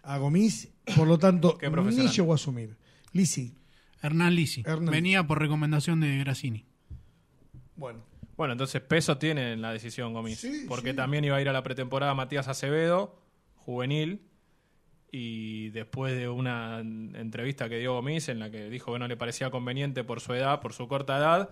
[0.02, 2.76] a Gomis, por lo tanto ¿Qué ni llegó a asumir.
[3.12, 3.54] Lisi,
[4.02, 4.62] Hernán Lisi.
[4.66, 6.64] Hernán Venía por recomendación de Grassini.
[7.76, 8.00] bueno,
[8.36, 10.38] Bueno, entonces peso tiene en la decisión Gomis.
[10.38, 10.96] Sí, porque sí.
[10.96, 13.20] también iba a ir a la pretemporada Matías Acevedo,
[13.56, 14.22] juvenil.
[15.10, 19.16] Y después de una entrevista que dio Gomis en la que dijo que no le
[19.16, 21.50] parecía conveniente por su edad, por su corta edad,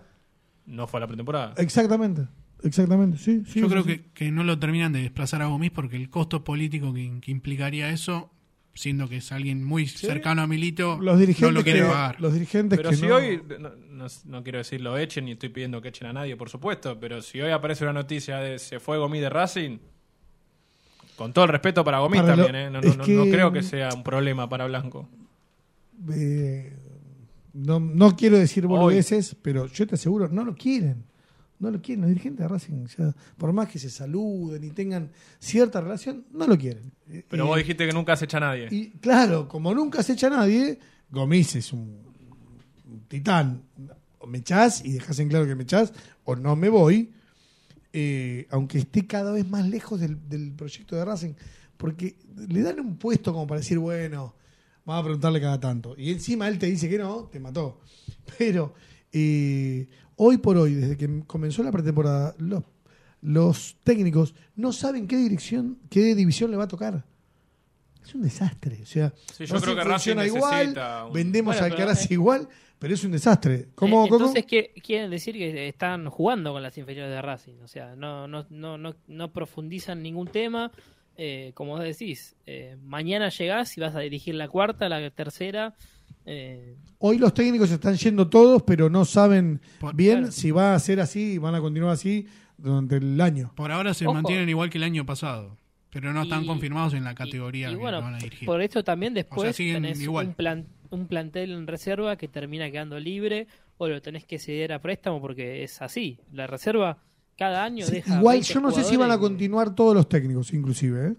[0.65, 1.53] no fue a la pretemporada.
[1.57, 2.23] exactamente.
[2.63, 3.43] Exactamente, sí.
[3.45, 3.89] sí, Yo creo sí.
[3.99, 7.29] que, que no lo terminan de desplazar a Gomis porque el costo político que, que
[7.31, 8.31] implicaría eso,
[8.73, 12.19] siendo que es alguien muy cercano a Milito, Los dirigentes, no lo quiere que, pagar.
[12.19, 15.31] los dirigentes Pero que si no- hoy, no, no- no quiero decir lo echen ni
[15.33, 18.57] estoy pidiendo que echen a nadie, por supuesto, pero si hoy aparece una noticia de
[18.57, 19.77] se fue Gomis de Racing,
[21.17, 22.69] con todo el respeto para Gomis Para también, ¿eh?
[22.69, 25.09] no, no- no- que- no creo que sea un problema para Blanco.
[26.13, 26.73] eh,
[27.53, 31.03] no, no quiero decir boludeces, pero yo te aseguro, no lo quieren.
[31.59, 32.01] No lo quieren.
[32.03, 35.09] Los dirigentes de Racing, ya, por más que se saluden y tengan
[35.39, 36.91] cierta relación, no lo quieren.
[37.09, 38.67] Eh, Pero eh, vos dijiste que nunca se echa a nadie.
[38.69, 40.77] Y claro, como nunca se echa a nadie,
[41.09, 41.97] Gomis es un,
[42.87, 43.63] un titán.
[44.19, 45.93] O me echás y dejás en claro que me echás,
[46.25, 47.11] o no me voy,
[47.99, 51.33] eh, aunque esté cada vez más lejos del, proyecto de Racing,
[51.77, 52.15] porque
[52.47, 54.35] le dan un puesto como para decir, bueno,
[54.85, 55.95] vamos a preguntarle cada tanto.
[55.97, 57.81] Y encima él te dice que no, te mató.
[58.37, 58.75] Pero
[59.11, 62.35] eh, hoy por hoy, desde que comenzó la pretemporada,
[63.21, 67.03] los técnicos no saben qué dirección, qué división le va a tocar.
[68.07, 68.79] Es un desastre.
[68.81, 70.67] O sea, Sí, yo creo que funciona Racing igual,
[71.07, 72.47] un- vendemos Bueno, al pero, Caraz eh, igual,
[72.79, 73.67] pero es un desastre.
[73.75, 74.09] ¿Cómo, Eh?
[74.11, 77.55] Entonces, ¿qué, quieren decir que están jugando con las inferiores de Racing.
[77.63, 80.71] O sea, no, no, no, no, no profundizan ningún tema.
[81.17, 85.73] Eh, como vos decís, eh, mañana llegás y vas a dirigir la cuarta, la tercera.
[86.25, 89.59] eh, Hoy los técnicos están yendo todos, pero no saben
[89.95, 90.31] bien claro.
[90.31, 92.27] si va a ser así y van a continuar así
[92.57, 93.51] durante el año.
[93.55, 94.13] Por ahora se Ojo.
[94.13, 95.57] mantienen igual que el año pasado,
[95.99, 98.45] pero no están Y- confirmados en la categoría y que bueno, van a dirigir.
[98.45, 100.27] por esto también después siguen tenés igual.
[100.27, 104.73] un, plan, un plantel en reserva que termina quedando libre o lo tenés que ceder
[104.73, 106.19] a préstamo porque es así.
[106.31, 106.99] La reserva
[107.37, 108.17] cada año Sí, deja.
[108.19, 111.07] igual 20 yo no sé si van a continuar todos los técnicos, inclusive.
[111.09, 111.13] ¿eh?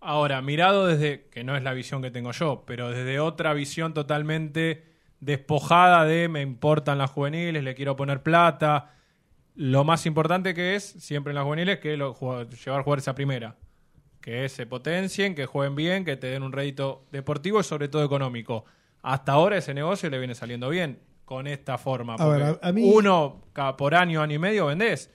[0.00, 3.94] Ahora, mirado desde, que no es la visión que tengo yo, pero desde otra visión
[3.94, 4.84] totalmente
[5.20, 8.94] despojada de me importan las juveniles, le quiero poner plata.
[9.54, 12.14] Lo más importante que es, siempre en las juveniles, que lo,
[12.48, 13.56] llevar jugadores a primera.
[14.22, 18.02] Que se potencien, que jueguen bien, que te den un rédito deportivo y sobre todo
[18.04, 18.64] económico.
[19.02, 22.14] Hasta ahora ese negocio le viene saliendo bien con esta forma.
[22.14, 23.42] A ver, a- mí- uno
[23.76, 25.10] por año, año y medio vendés.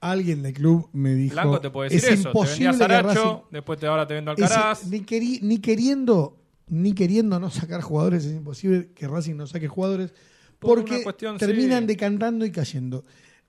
[0.00, 1.34] Alguien del club me dijo.
[1.34, 2.22] Blanco te puede decir es eso.
[2.24, 4.86] Te imposible que Saracho, Racing- después te, ahora te vendo Alcaraz.
[4.88, 9.68] ni, queri- ni queriendo ni queriendo no sacar jugadores, es imposible que Racing no saque
[9.68, 10.14] jugadores
[10.58, 11.88] Por porque cuestión, terminan sí.
[11.88, 13.04] decantando y cayendo.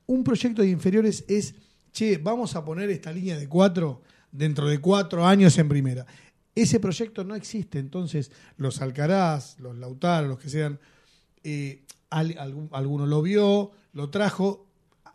[0.05, 1.55] Un proyecto de inferiores es,
[1.93, 4.01] che, vamos a poner esta línea de cuatro
[4.37, 6.05] dentro de cuatro años en primera.
[6.53, 10.79] Ese proyecto no existe, entonces los Alcaraz, los Lautaro, los que sean,
[11.43, 12.35] eh, al-
[12.71, 14.65] alguno lo vio, lo trajo.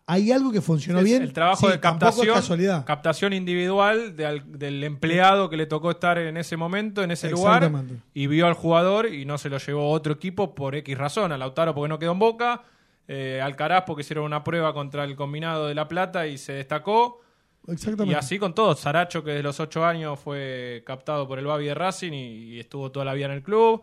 [0.07, 1.23] Hay algo que funcionó Es bien.
[1.23, 2.85] El trabajo Sí, de captación, casualidad.
[2.85, 7.31] captación individual de al- del empleado que le tocó estar en ese momento, en ese
[7.31, 7.71] lugar,
[8.13, 11.31] y vio al jugador y no se lo llevó otro equipo por X razón.
[11.33, 12.63] A Lautaro porque no quedó en Boca,
[13.07, 17.21] eh, Alcaraz porque hicieron una prueba contra el combinado de La Plata y se destacó.
[17.69, 18.13] Exactamente.
[18.13, 18.81] Y así con todos.
[18.81, 22.61] Saracho, que de los ocho años fue captado por el Babi de Racing y, y
[22.61, 23.83] estuvo toda la vida en el club.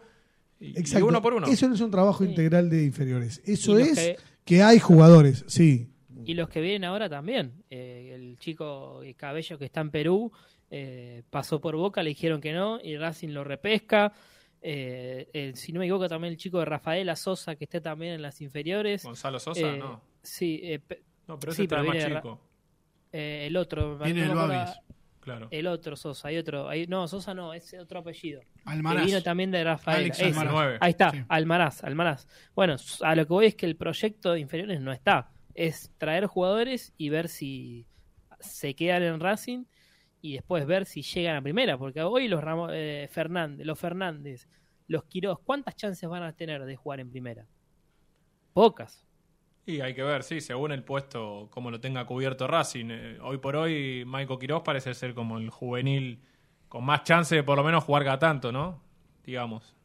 [0.59, 1.47] Y, uno por uno.
[1.47, 3.41] Eso no es un trabajo integral de inferiores.
[3.45, 4.63] Eso es que- que...
[4.63, 5.91] hay jugadores, sí.
[6.25, 7.63] Y los que vienen ahora también.
[7.69, 10.31] Eh, el chico Cabello que está en Perú
[10.71, 14.11] eh, pasó por Boca, le dijeron que no y Racing lo repesca.
[14.61, 18.21] Eh, si no me equivoco, también el chico de Rafaela Sosa que está también en
[18.23, 19.03] las inferiores.
[19.03, 20.01] Gonzalo Sosa, Eh, no.
[20.23, 20.79] Sí, eh,
[21.27, 22.41] No, pero ese sí, está más de Ra- chico.
[23.17, 23.97] Eh, el otro.
[23.99, 24.75] Viene Babis.
[25.19, 25.47] Claro.
[25.51, 26.69] El otro Sosa, hay otro.
[26.69, 28.39] hay- no, Sosa no, es otro apellido.
[28.63, 29.01] Almaraz.
[29.03, 30.09] Que vino también de Rafael.
[30.23, 30.77] Almaraz.
[30.79, 31.17] Ahí está, Sí.
[31.27, 32.27] Almaraz, Almaraz.
[32.55, 35.29] Bueno, a lo que voy es que el proyecto de inferiores no está.
[35.53, 37.85] Es traer jugadores y ver si
[38.39, 39.65] se quedan en Racing
[40.21, 41.77] y después ver si llegan a primera.
[41.77, 44.47] Porque hoy los Ramo- eh, Fernández, los Fernández,
[44.87, 47.45] los Quiroz, ¿cuántas chances van a tener de jugar en primera?
[48.53, 49.05] Pocas.
[49.67, 52.85] Y hay que ver, sí, según el puesto, como lo tenga cubierto Racing.
[52.89, 56.21] Eh, hoy por hoy, Michael Quiroz parece ser como el juvenil
[56.69, 58.81] con más chance de por lo menos jugar cada tanto, ¿no?
[59.25, 59.75] Digamos.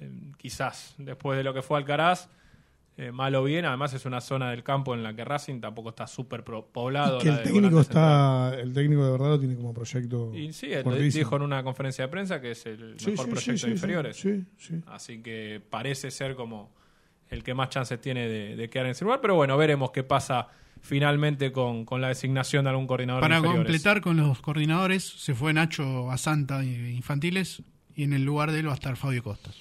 [0.00, 2.28] Eh, quizás, después de lo que fue Alcaraz,
[2.96, 5.88] eh, mal o bien, además es una zona del campo en la que Racing tampoco
[5.88, 7.18] está súper poblado.
[7.18, 10.30] que el técnico está, el técnico de verdad lo tiene como proyecto.
[10.34, 10.68] Y sí,
[11.12, 13.72] dijo en una conferencia de prensa que es el Sí, mejor sí, proyecto sí, de
[13.72, 14.16] inferiores.
[14.16, 14.80] sí, sí.
[14.86, 16.70] Así que parece ser como
[17.32, 19.20] el que más chances tiene de, de quedar en ese lugar.
[19.20, 20.48] Pero bueno, veremos qué pasa
[20.80, 25.34] finalmente con, con la designación de algún coordinador Para de completar con los coordinadores, se
[25.34, 27.62] fue Nacho a Santa Infantiles
[27.94, 29.56] y en el lugar de él va a estar Fabio Costas.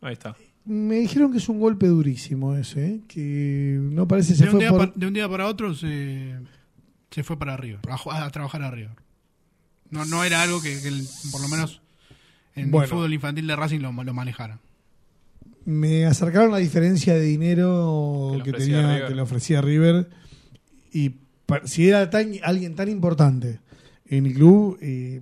[0.00, 0.36] Ahí está.
[0.64, 3.00] Me dijeron que es un golpe durísimo ese, ¿eh?
[3.08, 4.88] que no parece se De un, día por...
[4.88, 6.36] pa- de un día para otro se,
[7.10, 7.80] se fue para River,
[8.10, 8.90] a, trabajar a River.
[9.90, 11.80] No, no era algo que, que el- por lo menos
[12.54, 12.84] en Bueno.
[12.84, 14.60] el fútbol infantil de Racing lo, lo manejara.
[15.64, 19.08] Me acercaron la diferencia de dinero Que le que, ofrecía tenía, River.
[19.08, 20.08] que le ofrecía River
[20.92, 21.14] Y
[21.64, 23.60] si era tan- alguien tan importante
[24.06, 25.20] en el club, eh,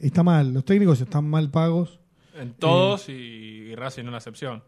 [0.00, 0.52] está mal.
[0.54, 1.98] Los técnicos están mal pagos.
[2.38, 4.62] En todos y, y Racing no una excepción.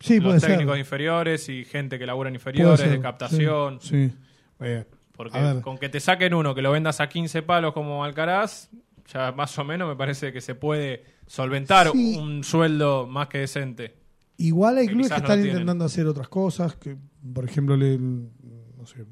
[0.00, 0.50] Sí, Los puede ser.
[0.50, 3.80] técnicos inferiores y gente que labura en inferiores, ser, de captación.
[3.80, 4.08] Sí.
[4.08, 4.14] sí.
[4.60, 4.84] Eh,
[5.16, 8.68] Porque con que te saquen uno, que lo vendas a 15 palos como Alcaraz,
[9.12, 12.16] ya más o menos me parece que se puede solventar Sí.
[12.18, 13.94] un sueldo más que decente.
[14.38, 15.52] Igual hay Que clubes que no están tienen.
[15.52, 16.96] intentando hacer otras cosas, que
[17.32, 19.04] por ejemplo, le- no sé,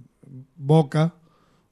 [0.56, 1.14] Boca,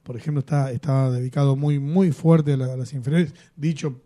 [0.03, 4.01] por ejemplo, está, está dedicado muy, muy fuerte a, la- a las inferiores, dicho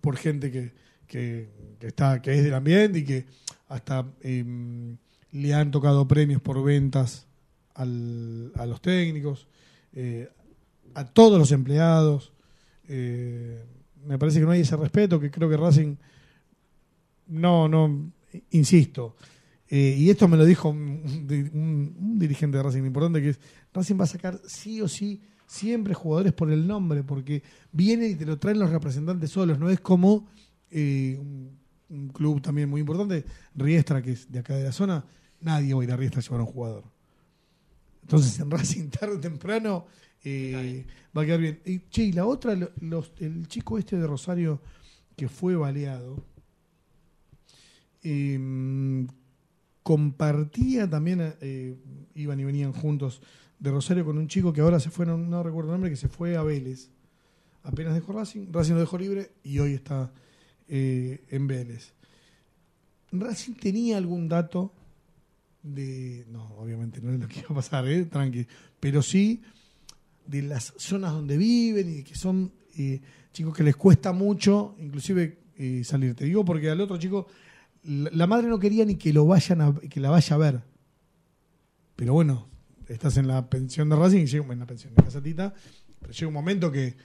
[0.00, 0.72] por gente que,
[1.06, 3.26] que, que está, que es del ambiente y que
[3.68, 4.96] hasta em,
[5.32, 7.26] le han tocado premios por ventas
[7.74, 9.48] al- a los técnicos,
[9.92, 10.28] eh,
[10.94, 12.32] a todos los empleados.
[12.88, 13.64] Eh,
[14.04, 15.96] me parece que no hay ese respeto, que creo que Racing
[17.26, 18.10] no, no,
[18.50, 19.16] insisto.
[19.68, 23.40] eh, y esto me lo dijo un, dirigente de Racing importante, que es,
[23.74, 28.14] Racing va a sacar sí o sí siempre jugadores por el nombre, porque vienen y
[28.14, 30.26] te lo traen los representantes solos, no es como
[30.70, 33.24] eh, un, club también muy importante,
[33.54, 35.04] Riestra, que es de acá de la zona,
[35.40, 36.84] nadie va a ir a Riestra a llevar a un jugador.
[38.02, 39.86] Entonces en Racing tarde o temprano
[40.24, 40.84] eh,
[41.16, 41.60] va a quedar bien.
[41.64, 44.60] Y, che, y la otra, lo- los- el chico este de Rosario
[45.16, 46.24] que fue baleado,
[48.02, 49.06] eh,
[49.82, 51.76] compartía también, eh,
[52.14, 53.22] iban y venían juntos
[53.58, 56.08] de Rosario con un chico que ahora se fue, no, recuerdo el nombre, que se
[56.08, 56.90] fue a Vélez.
[57.62, 60.12] Apenas dejó Racing, Racing lo dejó libre y hoy está
[60.68, 61.92] eh, en Vélez.
[63.12, 64.72] Racing tenía algún dato
[65.62, 66.24] de.
[66.30, 68.04] No, obviamente no es lo que iba a pasar, ¿eh?
[68.04, 68.46] tranqui.
[68.78, 69.42] Pero sí
[70.26, 73.00] de las zonas donde viven y que son eh,
[73.32, 76.14] chicos que les cuesta mucho, inclusive eh, salir.
[76.14, 77.26] Te digo porque al otro chico,
[77.88, 80.62] la, madre no quería ni que lo vayan a, que la vaya a ver.
[81.96, 82.48] Pero bueno,
[82.86, 85.54] estás en la pensión de Racing, y llega, en la pensión de Casatita,
[85.98, 86.96] pero llega un momento que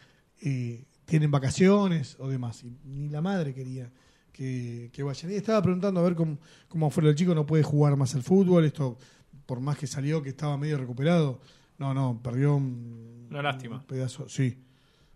[0.41, 3.91] eh, tienen vacaciones o demás, y ni la madre quería
[4.31, 5.31] que, que vayan.
[5.31, 8.23] Y estaba preguntando a ver cómo, cómo fue el chico, no puede jugar más al
[8.23, 8.97] fútbol, esto
[9.45, 11.39] por más que salió que estaba medio recuperado,
[11.77, 13.77] no, no, perdió un, Una lástima.
[13.77, 14.57] un pedazo, sí,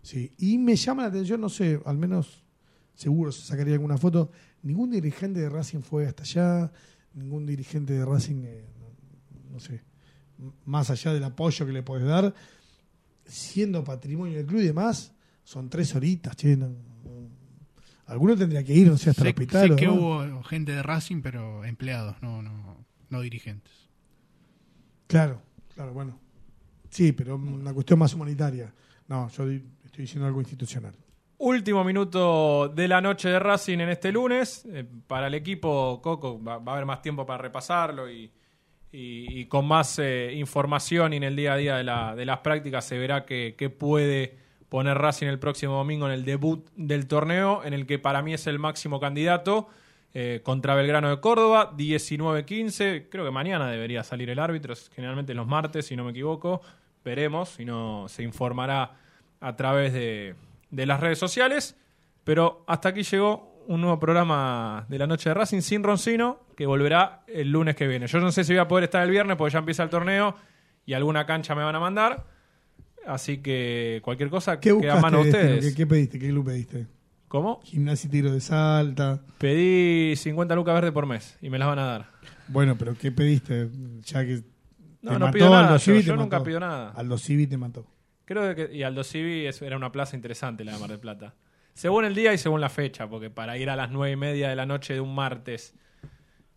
[0.02, 0.32] sí.
[0.38, 2.42] Y me llama la atención, no sé, al menos
[2.98, 4.30] seguro se sacaría alguna foto,
[4.62, 6.72] ningún dirigente de Racing fue hasta allá,
[7.14, 9.82] ningún dirigente de Racing, eh, no, no sé,
[10.64, 12.34] más allá del apoyo que le puedes dar,
[13.24, 15.12] siendo patrimonio del club y demás,
[15.44, 16.74] son tres horitas, che, no- no-
[18.06, 19.68] alguno tendría que ir, no sé, hasta el hospital.
[19.70, 23.72] sé que hubo gente de Racing, pero empleados, no, no, no dirigentes.
[25.06, 25.40] Claro,
[25.74, 26.18] claro, bueno.
[26.90, 28.72] Sí, pero una cuestión más humanitaria.
[29.08, 30.94] No, yo estoy diciendo algo institucional.
[31.40, 34.66] Último minuto de la noche de Racing en este lunes.
[34.72, 38.32] Eh, para el equipo, Coco, va, a haber más tiempo para repasarlo y,
[39.48, 42.84] con más eh, información y en el día a día de, la- de las prácticas
[42.86, 44.36] se verá que puede
[44.68, 48.34] poner Racing el próximo domingo en el debut del torneo, en el que para mí
[48.34, 49.68] es el máximo candidato.
[50.14, 53.08] eh, contra Belgrano de Córdoba, 19-15.
[53.10, 56.62] Creo que mañana debería salir el árbitro, generalmente los martes, si no me equivoco.
[57.04, 58.96] Veremos, si no se informará
[59.40, 60.34] a través de,
[60.70, 61.76] de las redes sociales.
[62.24, 66.66] Pero hasta aquí llegó un nuevo programa de la noche de Racing sin Roncino, que
[66.66, 68.06] volverá el lunes que viene.
[68.06, 70.34] Yo no sé si voy a poder estar el viernes porque ya empieza el torneo
[70.86, 72.24] y alguna cancha me van a mandar.
[73.06, 75.66] Así que cualquier cosa ¿Qué queda a mano de ustedes.
[75.66, 76.18] ¿Qué, qué pediste?
[76.18, 76.86] ¿Qué club pediste?
[77.28, 77.60] ¿Cómo?
[77.62, 79.20] Gimnasia y tiro de salta.
[79.38, 82.06] Pedí 50 lucas verdes por mes y me las van a dar.
[82.48, 83.68] Bueno, pero ¿qué pediste?
[84.04, 84.42] Ya que
[85.02, 86.44] No, te no mató pido nada, yo- nunca mató.
[86.44, 86.90] pido nada.
[86.96, 87.86] Aldo Civi te mató.
[88.28, 91.34] Creo que y Aldo Civi es- era una plaza interesante la de Mar del Plata.
[91.72, 94.50] Según el día y según la fecha, porque para ir a las nueve y media
[94.50, 95.74] de la noche de un martes,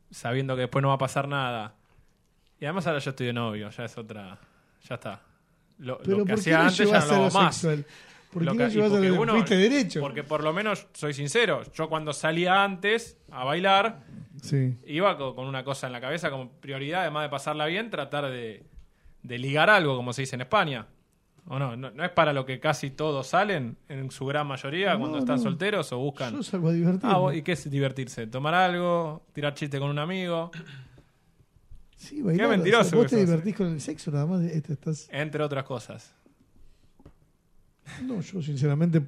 [0.10, 1.76] sabiendo que después no va a pasar nada.
[2.60, 4.38] Y además ahora yo estoy de novio, ya es otra.
[4.88, 5.22] Ya está.
[5.80, 7.66] Lo, Pero lo que ¿por qué hacía antes ya no lo hago más.
[8.32, 10.00] porque uno- fuiste derecho?
[10.02, 14.04] Porque por lo menos soy sincero, yo cuando salía antes a bailar,
[14.42, 14.78] Sí.
[14.86, 18.30] iba co- con una cosa en la cabeza como prioridad, además de pasarla bien, tratar
[18.30, 18.64] de,
[19.24, 20.88] de ligar algo, como se dice en España.
[21.48, 21.76] ¿O no?
[21.76, 21.92] no?
[21.92, 25.38] no es para lo que casi todos salen, en su gran mayoría, cuando No, están
[25.38, 25.42] no.
[25.44, 26.34] solteros o buscan...
[26.34, 27.14] Yo salgo a divertirme.
[27.16, 28.28] Ah, ¿y qué es divertirse?
[28.28, 29.26] ¿Tomar algo?
[29.34, 30.52] ¿Tirar chiste con un amigo?
[31.98, 33.26] Sí, bailar, Qué mentiroso o sea, vos te sos.
[33.28, 34.42] divertís con el sexo, nada más.
[34.44, 35.08] Este, estás...
[35.12, 36.14] Entre otras cosas.
[38.04, 39.02] No, yo sinceramente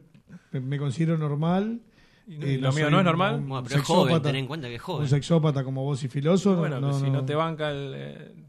[0.52, 1.80] me, considero normal.
[2.28, 3.36] ¿Y no- Eh, lo mío soy no es un- normal?
[3.36, 5.04] un Bueno, pero es joven, ten en cuenta que es joven.
[5.04, 6.56] Un sexópata como vos y filoso.
[6.56, 8.43] Bueno, no, si no no te banca el...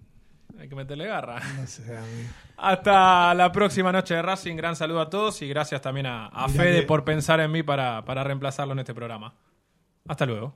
[0.65, 1.41] hay que meterle garra.
[1.57, 2.29] No sé, amigo.
[2.57, 4.57] Hasta la próxima noche de Racing.
[4.57, 8.05] Gran saludo a todos y gracias también a, Fede que- por pensar en mí para,
[8.05, 9.35] para reemplazarlo en este programa.
[10.09, 10.55] Hasta luego.